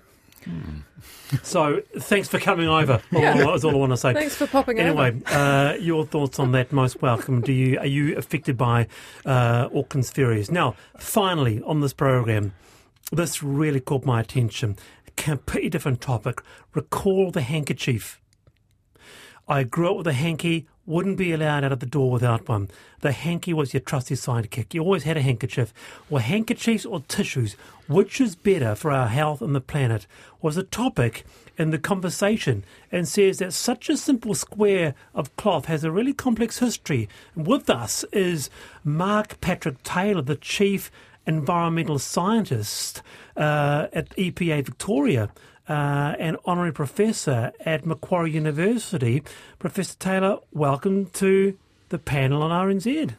So 1.43 1.81
thanks 1.97 2.27
for 2.27 2.39
coming 2.39 2.67
over. 2.67 3.01
Yeah. 3.11 3.37
That's 3.37 3.63
all 3.63 3.71
I 3.71 3.77
want 3.77 3.91
to 3.91 3.97
say. 3.97 4.13
Thanks 4.13 4.35
for 4.35 4.47
popping 4.47 4.79
Anyway, 4.79 5.09
over. 5.09 5.35
uh, 5.35 5.73
your 5.75 6.05
thoughts 6.05 6.39
on 6.39 6.51
that? 6.53 6.71
Most 6.71 7.01
welcome. 7.01 7.41
Do 7.41 7.53
you 7.53 7.77
are 7.79 7.85
you 7.85 8.17
affected 8.17 8.57
by 8.57 8.87
uh, 9.25 9.69
Auckland's 9.73 10.11
ferries? 10.11 10.49
Now, 10.51 10.75
finally, 10.97 11.61
on 11.63 11.81
this 11.81 11.93
program, 11.93 12.53
this 13.11 13.41
really 13.43 13.79
caught 13.79 14.05
my 14.05 14.19
attention. 14.21 14.77
Completely 15.17 15.69
different 15.69 16.01
topic. 16.01 16.41
Recall 16.73 17.31
the 17.31 17.41
handkerchief. 17.41 18.19
I 19.47 19.63
grew 19.63 19.91
up 19.91 19.97
with 19.97 20.07
a 20.07 20.13
hanky, 20.13 20.67
wouldn't 20.91 21.17
be 21.17 21.31
allowed 21.31 21.63
out 21.63 21.71
of 21.71 21.79
the 21.79 21.85
door 21.85 22.11
without 22.11 22.49
one. 22.49 22.69
The 22.99 23.13
hanky 23.13 23.53
was 23.53 23.73
your 23.73 23.79
trusty 23.79 24.15
sidekick. 24.15 24.73
You 24.73 24.81
always 24.81 25.03
had 25.03 25.15
a 25.15 25.21
handkerchief. 25.21 25.73
Were 26.09 26.19
handkerchiefs 26.19 26.85
or 26.85 26.99
tissues? 27.07 27.53
Which 27.87 28.19
is 28.19 28.35
better 28.35 28.75
for 28.75 28.91
our 28.91 29.07
health 29.07 29.41
and 29.41 29.55
the 29.55 29.61
planet? 29.61 30.05
Was 30.41 30.57
a 30.57 30.63
topic 30.63 31.25
in 31.57 31.69
the 31.69 31.79
conversation 31.79 32.65
and 32.91 33.07
says 33.07 33.39
that 33.39 33.53
such 33.53 33.89
a 33.89 33.95
simple 33.95 34.35
square 34.35 34.93
of 35.15 35.33
cloth 35.37 35.65
has 35.65 35.85
a 35.85 35.91
really 35.91 36.13
complex 36.13 36.59
history. 36.59 37.07
With 37.35 37.69
us 37.69 38.03
is 38.11 38.49
Mark 38.83 39.39
Patrick 39.39 39.81
Taylor, 39.83 40.21
the 40.21 40.35
Chief 40.35 40.91
Environmental 41.25 41.99
Scientist 41.99 43.01
uh, 43.37 43.87
at 43.93 44.09
EPA 44.17 44.65
Victoria 44.65 45.29
uh, 45.71 46.15
and 46.19 46.35
honorary 46.43 46.73
professor 46.73 47.53
at 47.61 47.85
Macquarie 47.85 48.31
University. 48.31 49.23
Professor 49.57 49.97
Taylor, 49.97 50.39
welcome 50.51 51.05
to 51.11 51.57
the 51.87 51.97
panel 51.97 52.43
on 52.43 52.51
RNZ. 52.51 53.13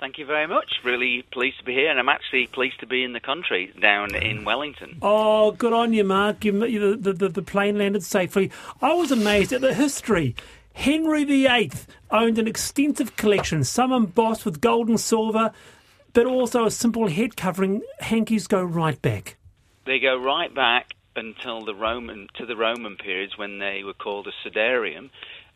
Thank 0.00 0.18
you 0.18 0.26
very 0.26 0.48
much. 0.48 0.80
Really 0.82 1.24
pleased 1.30 1.58
to 1.60 1.64
be 1.64 1.72
here, 1.72 1.88
and 1.88 2.00
I'm 2.00 2.08
actually 2.08 2.48
pleased 2.48 2.80
to 2.80 2.86
be 2.86 3.04
in 3.04 3.12
the 3.12 3.20
country 3.20 3.72
down 3.80 4.12
in 4.16 4.44
Wellington. 4.44 4.98
Oh, 5.02 5.52
good 5.52 5.72
on 5.72 5.92
you, 5.92 6.02
Mark. 6.02 6.44
You, 6.44 6.64
you, 6.66 6.96
the, 6.96 7.12
the, 7.12 7.28
the 7.28 7.42
plane 7.42 7.78
landed 7.78 8.02
safely. 8.02 8.50
I 8.82 8.92
was 8.94 9.12
amazed 9.12 9.52
at 9.52 9.60
the 9.60 9.72
history. 9.72 10.34
Henry 10.72 11.22
VIII 11.22 11.70
owned 12.10 12.40
an 12.40 12.48
extensive 12.48 13.14
collection, 13.14 13.62
some 13.62 13.92
embossed 13.92 14.44
with 14.44 14.60
gold 14.60 14.88
and 14.88 14.98
silver, 14.98 15.52
but 16.12 16.26
also 16.26 16.66
a 16.66 16.72
simple 16.72 17.06
head 17.06 17.36
covering. 17.36 17.82
Hankies 18.00 18.48
go 18.48 18.64
right 18.64 19.00
back. 19.00 19.36
They 19.86 20.00
go 20.00 20.16
right 20.16 20.52
back 20.52 20.93
until 21.16 21.64
the 21.64 21.74
Roman 21.74 22.28
to 22.34 22.46
the 22.46 22.56
Roman 22.56 22.96
periods 22.96 23.38
when 23.38 23.58
they 23.58 23.82
were 23.84 23.94
called 23.94 24.26
a 24.26 24.48
sudarium, 24.48 25.10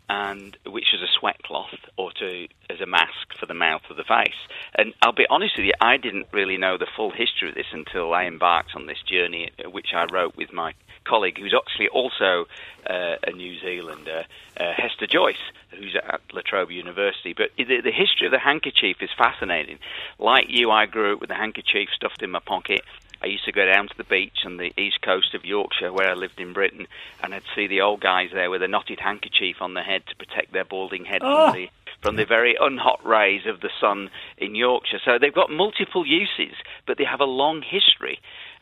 and 0.08 0.56
which 0.64 0.86
was 0.92 1.02
a 1.02 1.18
sweat 1.18 1.42
cloth 1.42 1.74
or 1.96 2.10
to 2.12 2.48
as 2.70 2.80
a 2.80 2.86
mask 2.86 3.36
for 3.38 3.46
the 3.46 3.54
mouth 3.54 3.82
or 3.90 3.96
the 3.96 4.04
face. 4.04 4.38
And 4.74 4.94
I'll 5.02 5.12
be 5.12 5.26
honest 5.28 5.56
with 5.56 5.66
you, 5.66 5.74
I 5.80 5.96
didn't 5.96 6.28
really 6.32 6.56
know 6.56 6.78
the 6.78 6.86
full 6.96 7.10
history 7.10 7.50
of 7.50 7.54
this 7.54 7.66
until 7.72 8.14
I 8.14 8.24
embarked 8.24 8.74
on 8.74 8.86
this 8.86 9.02
journey, 9.02 9.50
uh, 9.62 9.68
which 9.70 9.88
I 9.94 10.06
wrote 10.10 10.36
with 10.36 10.52
my 10.52 10.74
colleague, 11.04 11.38
who's 11.38 11.54
actually 11.54 11.88
also 11.88 12.46
uh, 12.88 13.16
a 13.26 13.32
New 13.32 13.58
Zealander, 13.60 14.24
uh, 14.58 14.72
Hester 14.76 15.06
Joyce, 15.06 15.36
who's 15.70 15.96
at 15.96 16.20
La 16.32 16.42
Trobe 16.44 16.70
University. 16.70 17.34
But 17.34 17.50
the, 17.56 17.80
the 17.82 17.92
history 17.92 18.26
of 18.26 18.32
the 18.32 18.38
handkerchief 18.38 18.99
is 19.00 19.10
fascinating. 19.16 19.78
Like 20.18 20.47
you, 20.49 20.71
I 20.71 20.86
grew 20.86 21.14
up 21.14 21.21
with 21.21 21.30
a 21.30 21.34
handkerchief 21.34 21.88
stuffed 21.94 22.23
in 22.23 22.30
my 22.30 22.40
pocket. 22.40 22.80
I 23.23 23.26
used 23.26 23.45
to 23.47 23.52
go 23.52 23.67
down 23.67 23.89
to 23.89 23.97
the 23.97 24.04
beach 24.04 24.39
on 24.45 24.57
the 24.59 24.73
east 24.81 25.02
coast 25.02 25.35
of 25.35 25.45
Yorkshire, 25.45 25.93
where 25.93 26.11
I 26.11 26.15
lived 26.15 26.39
in 26.41 26.52
Britain, 26.52 26.87
and 27.23 27.35
I'd 27.35 27.43
see 27.54 27.67
the 27.67 27.81
old 27.81 28.00
guys 28.00 28.31
there 28.33 28.50
with 28.50 28.63
a 28.63 28.69
knotted 28.69 29.00
handkerchief 29.00 29.57
on 29.61 29.75
their 29.75 29.85
head 29.85 30.02
to 30.09 30.17
protect 30.17 30.52
their 30.52 30.65
balding 30.65 31.04
head 31.04 31.23
Oh. 31.25 31.47
from 31.52 31.54
the 31.61 31.69
from 32.00 32.15
the 32.15 32.25
very 32.25 32.54
unhot 32.61 33.04
rays 33.04 33.45
of 33.47 33.61
the 33.61 33.71
sun 33.81 34.09
in 34.37 34.54
Yorkshire. 34.54 35.00
So 35.04 35.19
they've 35.19 35.35
got 35.35 35.50
multiple 35.50 36.07
uses, 36.07 36.54
but 36.87 36.97
they 36.97 37.04
have 37.04 37.19
a 37.21 37.25
long 37.25 37.61
history. 37.61 38.21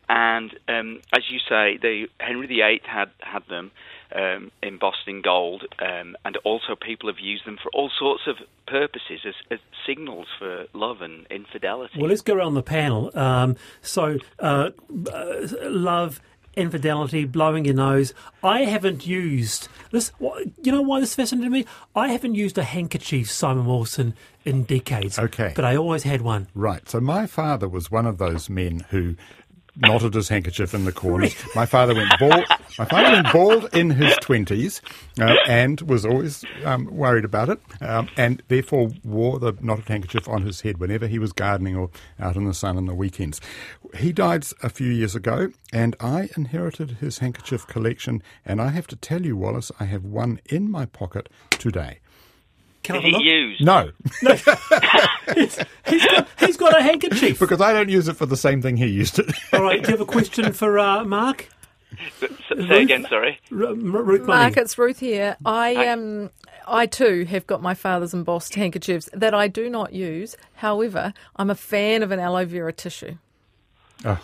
And 0.09 0.57
um, 0.67 1.01
as 1.13 1.29
you 1.29 1.37
say, 1.47 1.77
the 1.79 2.07
Henry 2.19 2.47
VIII 2.47 2.81
had 2.85 3.11
had 3.19 3.43
them 3.47 3.69
um, 4.13 4.51
embossed 4.63 5.07
in 5.07 5.21
gold, 5.21 5.65
um, 5.79 6.15
and 6.25 6.37
also 6.37 6.75
people 6.75 7.09
have 7.09 7.19
used 7.19 7.45
them 7.45 7.57
for 7.61 7.69
all 7.73 7.89
sorts 7.97 8.23
of 8.27 8.37
purposes 8.65 9.21
as, 9.25 9.35
as 9.51 9.59
signals 9.85 10.27
for 10.39 10.65
love 10.73 11.01
and 11.01 11.25
infidelity. 11.27 11.99
Well, 11.99 12.09
let's 12.09 12.21
go 12.21 12.35
around 12.35 12.53
the 12.53 12.63
panel. 12.63 13.11
Um, 13.17 13.55
so, 13.81 14.17
uh, 14.39 14.71
uh, 15.13 15.47
love, 15.63 16.21
infidelity, 16.55 17.23
blowing 17.25 17.65
your 17.65 17.75
nose. 17.75 18.13
I 18.43 18.63
haven't 18.63 19.05
used 19.05 19.69
this. 19.91 20.11
You 20.19 20.71
know 20.71 20.81
why 20.81 20.99
this 20.99 21.15
fascinated 21.15 21.51
me? 21.51 21.65
I 21.95 22.09
haven't 22.09 22.35
used 22.35 22.57
a 22.57 22.63
handkerchief, 22.63 23.29
Simon 23.29 23.65
Wilson, 23.65 24.15
in 24.43 24.63
decades. 24.63 25.19
Okay. 25.19 25.53
But 25.55 25.65
I 25.65 25.77
always 25.77 26.03
had 26.03 26.21
one. 26.21 26.47
Right. 26.55 26.87
So 26.89 26.99
my 26.99 27.27
father 27.27 27.69
was 27.69 27.91
one 27.91 28.05
of 28.05 28.17
those 28.17 28.49
men 28.49 28.85
who 28.89 29.15
knotted 29.77 30.13
his 30.13 30.29
handkerchief 30.29 30.73
in 30.73 30.85
the 30.85 30.91
corners. 30.91 31.35
My 31.55 31.65
father 31.65 31.93
went 31.93 32.11
bald. 32.19 32.45
My 32.79 32.85
father 32.85 33.11
went 33.11 33.31
bald 33.31 33.75
in 33.75 33.91
his 33.91 34.15
twenties, 34.21 34.81
uh, 35.19 35.35
and 35.47 35.81
was 35.81 36.05
always 36.05 36.43
um, 36.63 36.85
worried 36.85 37.25
about 37.25 37.49
it, 37.49 37.59
um, 37.81 38.09
and 38.17 38.41
therefore 38.47 38.91
wore 39.03 39.39
the 39.39 39.53
knotted 39.61 39.87
handkerchief 39.87 40.27
on 40.27 40.43
his 40.43 40.61
head 40.61 40.79
whenever 40.79 41.07
he 41.07 41.19
was 41.19 41.33
gardening 41.33 41.75
or 41.75 41.89
out 42.19 42.35
in 42.35 42.45
the 42.45 42.53
sun 42.53 42.77
on 42.77 42.85
the 42.85 42.93
weekends. 42.95 43.41
He 43.95 44.11
died 44.11 44.45
a 44.61 44.69
few 44.69 44.89
years 44.89 45.15
ago, 45.15 45.49
and 45.71 45.95
I 45.99 46.29
inherited 46.35 46.97
his 46.99 47.19
handkerchief 47.19 47.65
collection. 47.67 48.21
And 48.45 48.61
I 48.61 48.69
have 48.69 48.87
to 48.87 48.95
tell 48.95 49.25
you, 49.25 49.35
Wallace, 49.37 49.71
I 49.79 49.85
have 49.85 50.03
one 50.03 50.39
in 50.45 50.69
my 50.69 50.85
pocket 50.85 51.29
today. 51.51 51.99
Can 52.87 52.95
I 52.95 52.99
Is 52.99 53.03
have 53.03 53.05
a 53.05 53.07
it 53.07 53.11
look? 53.13 53.23
used? 53.23 53.61
No, 53.65 53.91
he's, 55.35 55.59
he's 55.87 56.05
got, 56.05 56.27
he's 56.39 56.57
got 56.57 56.79
a 56.79 56.81
handkerchief. 56.81 57.37
because 57.39 57.59
I 57.59 57.73
don't 57.73 57.89
use 57.89 58.07
it 58.07 58.13
for 58.15 58.25
the 58.25 58.37
same 58.37 58.61
thing 58.61 58.77
he 58.77 58.87
used 58.87 59.19
it. 59.19 59.29
All 59.53 59.61
right. 59.61 59.81
Do 59.83 59.91
you 59.91 59.97
have 59.97 60.01
a 60.07 60.09
question 60.09 60.53
for 60.53 60.79
uh, 60.79 61.03
Mark? 61.03 61.49
S- 62.21 62.29
Say 62.67 62.83
again, 62.83 63.05
sorry. 63.09 63.39
R- 63.51 63.67
M- 63.67 63.91
Ruth 63.95 64.25
Mark, 64.25 64.55
it's 64.57 64.77
Ruth 64.77 64.99
here. 64.99 65.35
I 65.45 65.73
Hi. 65.73 65.87
um, 65.89 66.29
I 66.65 66.85
too 66.85 67.25
have 67.25 67.45
got 67.45 67.61
my 67.61 67.73
father's 67.73 68.13
embossed 68.13 68.55
handkerchiefs 68.55 69.09
that 69.13 69.33
I 69.33 69.47
do 69.49 69.69
not 69.69 69.91
use. 69.93 70.37
However, 70.55 71.13
I'm 71.35 71.49
a 71.49 71.55
fan 71.55 72.03
of 72.03 72.11
an 72.11 72.19
aloe 72.19 72.45
vera 72.45 72.71
tissue. 72.73 73.17
Oh. 74.05 74.19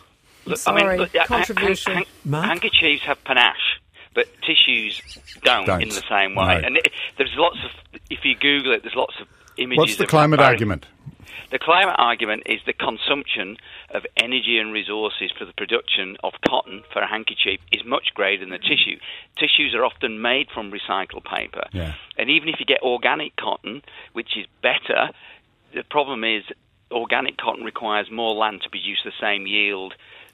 Look, 0.46 0.58
Sorry, 0.58 0.98
look, 0.98 1.16
uh, 1.16 1.26
controversial. 1.26 1.94
han- 1.94 2.06
handkerchiefs 2.44 3.04
have 3.04 3.24
panache, 3.24 3.73
but 4.14 4.28
tissues 4.42 5.02
don't, 5.44 5.66
Don't. 5.66 5.82
in 5.82 5.90
the 5.90 6.04
same 6.10 6.36
way. 6.36 6.60
No. 6.62 6.68
And 6.68 6.78
it, 6.78 6.88
there's 7.18 7.34
lots 7.36 7.58
of, 7.64 8.00
if 8.10 8.20
you 8.24 8.36
Google 8.36 8.74
it, 8.74 8.84
there's 8.84 8.96
lots 8.96 9.16
of 9.20 9.28
images. 9.58 9.78
What's 9.78 9.96
the 9.98 10.08
climate 10.08 10.40
argument? 10.40 10.86
The 11.52 11.60
climate 11.60 11.96
argument 12.00 12.44
is 12.48 12.60
the 12.66 12.74
consumption 12.74 13.58
of 13.92 14.08
energy 14.18 14.58
and 14.58 14.74
resources 14.74 15.32
for 15.38 15.46
the 15.46 15.54
production 15.54 16.18
of 16.24 16.34
cotton 16.48 16.82
for 16.92 17.04
a 17.04 17.08
handkerchief 17.08 17.60
is 17.72 17.86
much 17.86 18.08
greater 18.16 18.44
than 18.44 18.50
the 18.50 18.58
tissue. 18.58 18.98
Tissues 19.38 19.76
are 19.76 19.86
often 19.86 20.20
made 20.20 20.48
from 20.52 20.72
recycled 20.72 21.24
paper. 21.26 21.68
Yeah. 21.72 21.94
And 22.18 22.32
even 22.32 22.50
if 22.50 22.56
you 22.60 22.66
get 22.66 22.82
organic 22.82 23.36
cotton, 23.36 23.84
which 24.14 24.36
is 24.36 24.48
better, 24.64 25.10
the 25.76 25.84
problem 25.84 26.24
is 26.24 26.44
organic 26.90 27.38
cotton 27.38 27.64
requires 27.64 28.10
more 28.12 28.34
land 28.34 28.62
to 28.64 28.70
produce 28.70 29.02
the 29.06 29.14
same 29.22 29.46
yield 29.46 29.94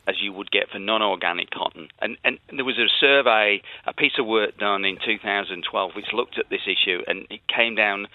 as 0.10 0.16
you 0.22 0.34
would 0.34 0.50
get 0.52 0.70
for 0.72 0.80
non-organic 0.80 1.50
cotton. 1.52 1.88
And, 2.02 2.18
and 2.24 2.40
there 2.56 2.66
was 2.66 2.78
a 2.78 2.90
survey, 3.00 3.62
a 3.86 3.94
piece 3.94 4.14
of 4.20 4.26
work 4.26 4.58
done 4.58 4.84
in 4.86 4.98
2012 5.06 5.92
which 5.96 6.08
looked 6.14 6.40
at 6.40 6.50
this 6.50 6.62
issue 6.66 7.00
and 7.08 7.28
it 7.30 7.42
came 7.48 7.76
down 7.76 8.08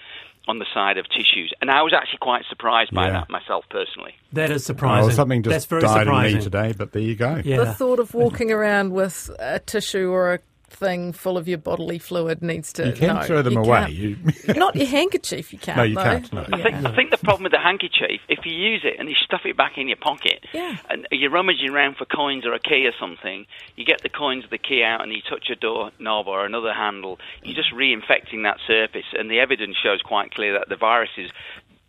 on 0.47 0.59
the 0.59 0.65
side 0.73 0.97
of 0.97 1.05
tissues. 1.09 1.51
And 1.61 1.71
I 1.71 1.81
was 1.81 1.93
actually 1.93 2.19
quite 2.21 2.43
surprised 2.49 2.93
by 2.93 3.07
Yeah. 3.07 3.13
that 3.13 3.29
myself 3.29 3.65
personally. 3.69 4.13
That 4.33 4.51
is 4.51 4.63
oh, 4.63 4.73
surprising. 4.73 5.07
Well, 5.07 5.15
something 5.15 5.41
That's 5.41 5.55
just 5.55 5.69
very 5.69 5.81
died 5.81 6.05
surprising. 6.05 6.31
in 6.33 6.37
me 6.37 6.43
today, 6.43 6.73
but 6.77 6.91
there 6.91 7.01
you 7.01 7.15
go. 7.15 7.41
Yeah. 7.43 7.57
The 7.57 7.73
thought 7.73 7.99
of 7.99 8.13
walking 8.13 8.51
around 8.51 8.91
with 8.91 9.31
a 9.39 9.59
tissue 9.59 10.11
or 10.11 10.35
a 10.35 10.39
thing 10.75 11.13
full 11.13 11.37
of 11.37 11.47
your 11.47 11.57
bodily 11.57 11.97
fluid 11.99 12.41
needs 12.41 12.73
to. 12.73 12.87
You 12.87 12.93
can 12.93 13.15
no, 13.15 13.21
throw 13.23 13.41
them 13.41 13.53
you 13.53 13.59
away. 13.59 13.79
can't. 13.79 13.93
You, 13.93 14.17
Not 14.55 14.75
your 14.75 14.87
handkerchief, 14.87 15.51
you 15.53 15.59
can't. 15.59 15.77
No, 15.77 15.83
you 15.83 15.95
though. 15.95 16.03
can't, 16.03 16.33
no. 16.33 16.41
I 16.51 16.61
think, 16.61 16.81
Yeah. 16.81 16.89
I 16.89 16.95
think 16.95 17.11
the 17.11 17.17
problem 17.17 17.43
with 17.43 17.51
the 17.51 17.59
handkerchief, 17.59 18.21
if 18.29 18.45
you 18.45 18.53
use 18.53 18.81
it 18.83 18.95
and 18.99 19.09
you 19.09 19.15
stuff 19.15 19.41
it 19.45 19.55
back 19.57 19.77
in 19.77 19.87
your 19.87 19.97
pocket, 19.97 20.45
Yeah. 20.53 20.77
and 20.89 21.07
you're 21.11 21.31
rummaging 21.31 21.69
around 21.69 21.97
for 21.97 22.05
coins 22.05 22.45
or 22.45 22.53
a 22.53 22.59
key 22.59 22.85
or 22.85 22.93
something, 22.99 23.45
you 23.75 23.85
get 23.85 24.01
the 24.03 24.09
coins 24.09 24.43
of 24.43 24.49
the 24.49 24.57
key 24.57 24.83
out 24.83 25.01
and 25.01 25.11
you 25.11 25.21
touch 25.29 25.49
a 25.49 25.55
door 25.55 25.91
knob 25.99 26.27
or 26.27 26.45
another 26.45 26.73
handle, 26.73 27.19
you're 27.43 27.55
just 27.55 27.73
reinfecting 27.73 28.43
that 28.43 28.57
surface. 28.67 29.05
And 29.17 29.29
the 29.31 29.39
evidence 29.39 29.77
shows 29.81 30.01
quite 30.01 30.33
clear 30.33 30.53
that 30.53 30.69
the 30.69 30.75
viruses 30.75 31.31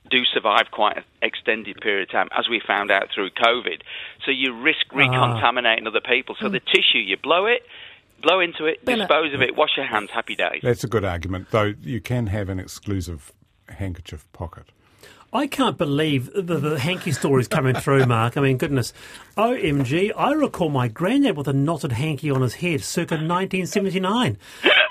do 0.08 0.24
survive 0.32 0.70
quite 0.70 0.98
an 0.98 1.02
extended 1.20 1.76
period 1.80 2.08
of 2.08 2.12
time, 2.12 2.28
as 2.38 2.48
we 2.48 2.60
found 2.64 2.92
out 2.92 3.08
through 3.12 3.28
COVID. 3.30 3.80
So 4.24 4.30
you 4.30 4.54
risk 4.54 4.86
Ah. 4.92 4.96
recontaminating 4.98 5.86
other 5.88 6.00
people. 6.00 6.36
So 6.38 6.48
the 6.48 6.60
tissue, 6.60 6.98
you 6.98 7.16
blow 7.16 7.46
it, 7.46 7.62
blow 8.22 8.40
into 8.40 8.66
it, 8.66 8.84
Bennett. 8.84 9.08
dispose 9.08 9.34
of 9.34 9.42
it, 9.42 9.56
wash 9.56 9.76
your 9.76 9.86
hands, 9.86 10.10
happy 10.12 10.34
days. 10.34 10.60
That's 10.62 10.84
a 10.84 10.88
good 10.88 11.04
argument, 11.04 11.48
though. 11.50 11.74
You 11.82 12.00
can 12.00 12.26
have 12.28 12.48
an 12.48 12.58
exclusive 12.58 13.32
handkerchief 13.68 14.30
pocket. 14.32 14.66
I 15.32 15.46
can't 15.48 15.76
believe 15.76 16.30
the, 16.32 16.56
the 16.58 16.78
hanky 16.78 17.12
stories 17.12 17.48
coming 17.48 17.74
through, 17.74 18.06
Mark. 18.06 18.36
I 18.36 18.40
mean, 18.40 18.56
goodness. 18.56 18.92
OMG, 19.36 20.12
I 20.16 20.32
recall 20.32 20.70
my 20.70 20.88
granddad 20.88 21.36
with 21.36 21.48
a 21.48 21.52
knotted 21.52 21.92
hanky 21.92 22.30
on 22.30 22.42
his 22.42 22.54
head 22.54 22.82
circa 22.82 23.14
1979. 23.16 24.38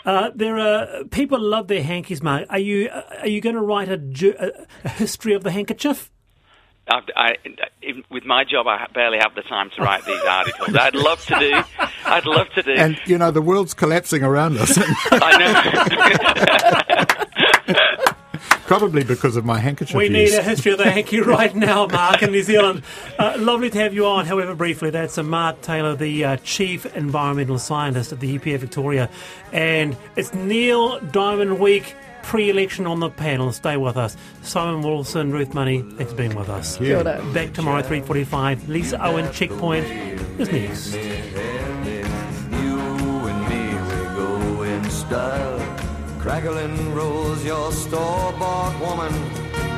Uh, 0.05 0.29
there 0.35 0.59
are 0.59 1.03
people 1.05 1.39
love 1.39 1.67
their 1.67 1.81
hankies, 1.81 2.21
Mark. 2.21 2.45
Are 2.49 2.59
you 2.59 2.89
are 3.21 3.27
you 3.27 3.41
going 3.41 3.55
to 3.55 3.61
write 3.61 3.89
a, 3.89 3.99
a, 4.39 4.65
a 4.83 4.89
history 4.89 5.33
of 5.33 5.43
the 5.43 5.51
handkerchief? 5.51 6.11
I've, 6.87 7.03
I, 7.15 7.35
in, 7.81 8.03
with 8.11 8.25
my 8.25 8.43
job, 8.43 8.67
I 8.67 8.85
barely 8.93 9.17
have 9.19 9.33
the 9.33 9.41
time 9.41 9.71
to 9.71 9.81
write 9.81 10.05
these 10.05 10.21
articles. 10.21 10.75
I'd 10.75 10.95
love 10.95 11.23
to 11.25 11.39
do. 11.39 11.63
I'd 12.05 12.25
love 12.25 12.47
to 12.51 12.61
do. 12.63 12.73
And, 12.73 12.99
you 13.05 13.17
know, 13.17 13.31
the 13.31 13.41
world's 13.41 13.73
collapsing 13.73 14.23
around 14.23 14.57
us, 14.57 14.77
I 15.11 15.37
know. 17.67 18.05
probably 18.65 19.03
because 19.03 19.35
of 19.35 19.45
my 19.45 19.59
handkerchief 19.59 19.95
We 19.95 20.05
use. 20.05 20.31
need 20.31 20.33
a 20.37 20.43
history 20.43 20.71
of 20.73 20.77
the 20.79 20.89
hanky 20.89 21.19
right 21.21 21.55
now, 21.55 21.87
Mark, 21.87 22.21
in 22.23 22.31
New 22.31 22.43
Zealand. 22.43 22.83
Uh, 23.17 23.35
lovely 23.37 23.69
to 23.69 23.79
have 23.79 23.93
you 23.93 24.05
on, 24.05 24.25
however 24.25 24.55
briefly. 24.55 24.89
That's 24.89 25.17
uh, 25.17 25.23
Mark 25.23 25.61
Taylor, 25.61 25.95
the 25.95 26.25
uh, 26.25 26.37
Chief 26.37 26.85
Environmental 26.95 27.59
Scientist 27.59 28.11
at 28.11 28.19
the 28.19 28.37
EPA 28.37 28.59
Victoria. 28.59 29.09
And 29.51 29.95
it's 30.15 30.33
Neil 30.33 30.99
Diamond 30.99 31.59
Week 31.59 31.95
pre-election 32.25 32.87
on 32.87 32.99
the 32.99 33.09
panel. 33.09 33.51
Stay 33.51 33.77
with 33.77 33.97
us. 33.97 34.17
Simon 34.41 34.81
Wilson, 34.81 35.31
Ruth 35.31 35.53
Money, 35.53 35.83
thanks 35.95 36.11
for 36.11 36.17
being 36.17 36.35
with 36.35 36.49
us. 36.49 36.77
Kia 36.77 36.97
ora. 36.97 37.23
Back 37.33 37.53
tomorrow, 37.53 37.81
3.45. 37.83 38.67
Lisa 38.67 39.01
Owen, 39.05 39.31
Checkpoint 39.31 39.85
is 40.39 40.51
next. 40.51 40.93
You 40.93 42.79
and 43.29 43.41
me, 43.49 43.63
we 43.89 44.03
go 44.15 44.63
in 44.63 44.83
style. 44.89 45.59
Crackling 46.19 46.95
rolls 46.95 47.45
your 47.45 47.71
store-bought 47.71 48.79
woman, 48.81 49.13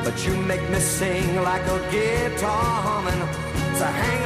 but 0.02 0.26
you 0.26 0.34
make 0.38 0.66
me 0.70 0.78
sing 0.78 1.36
like 1.42 1.66
a 1.66 1.78
guitar 1.90 2.82
humming. 2.82 3.20
So 3.76 3.84
hang 3.84 4.18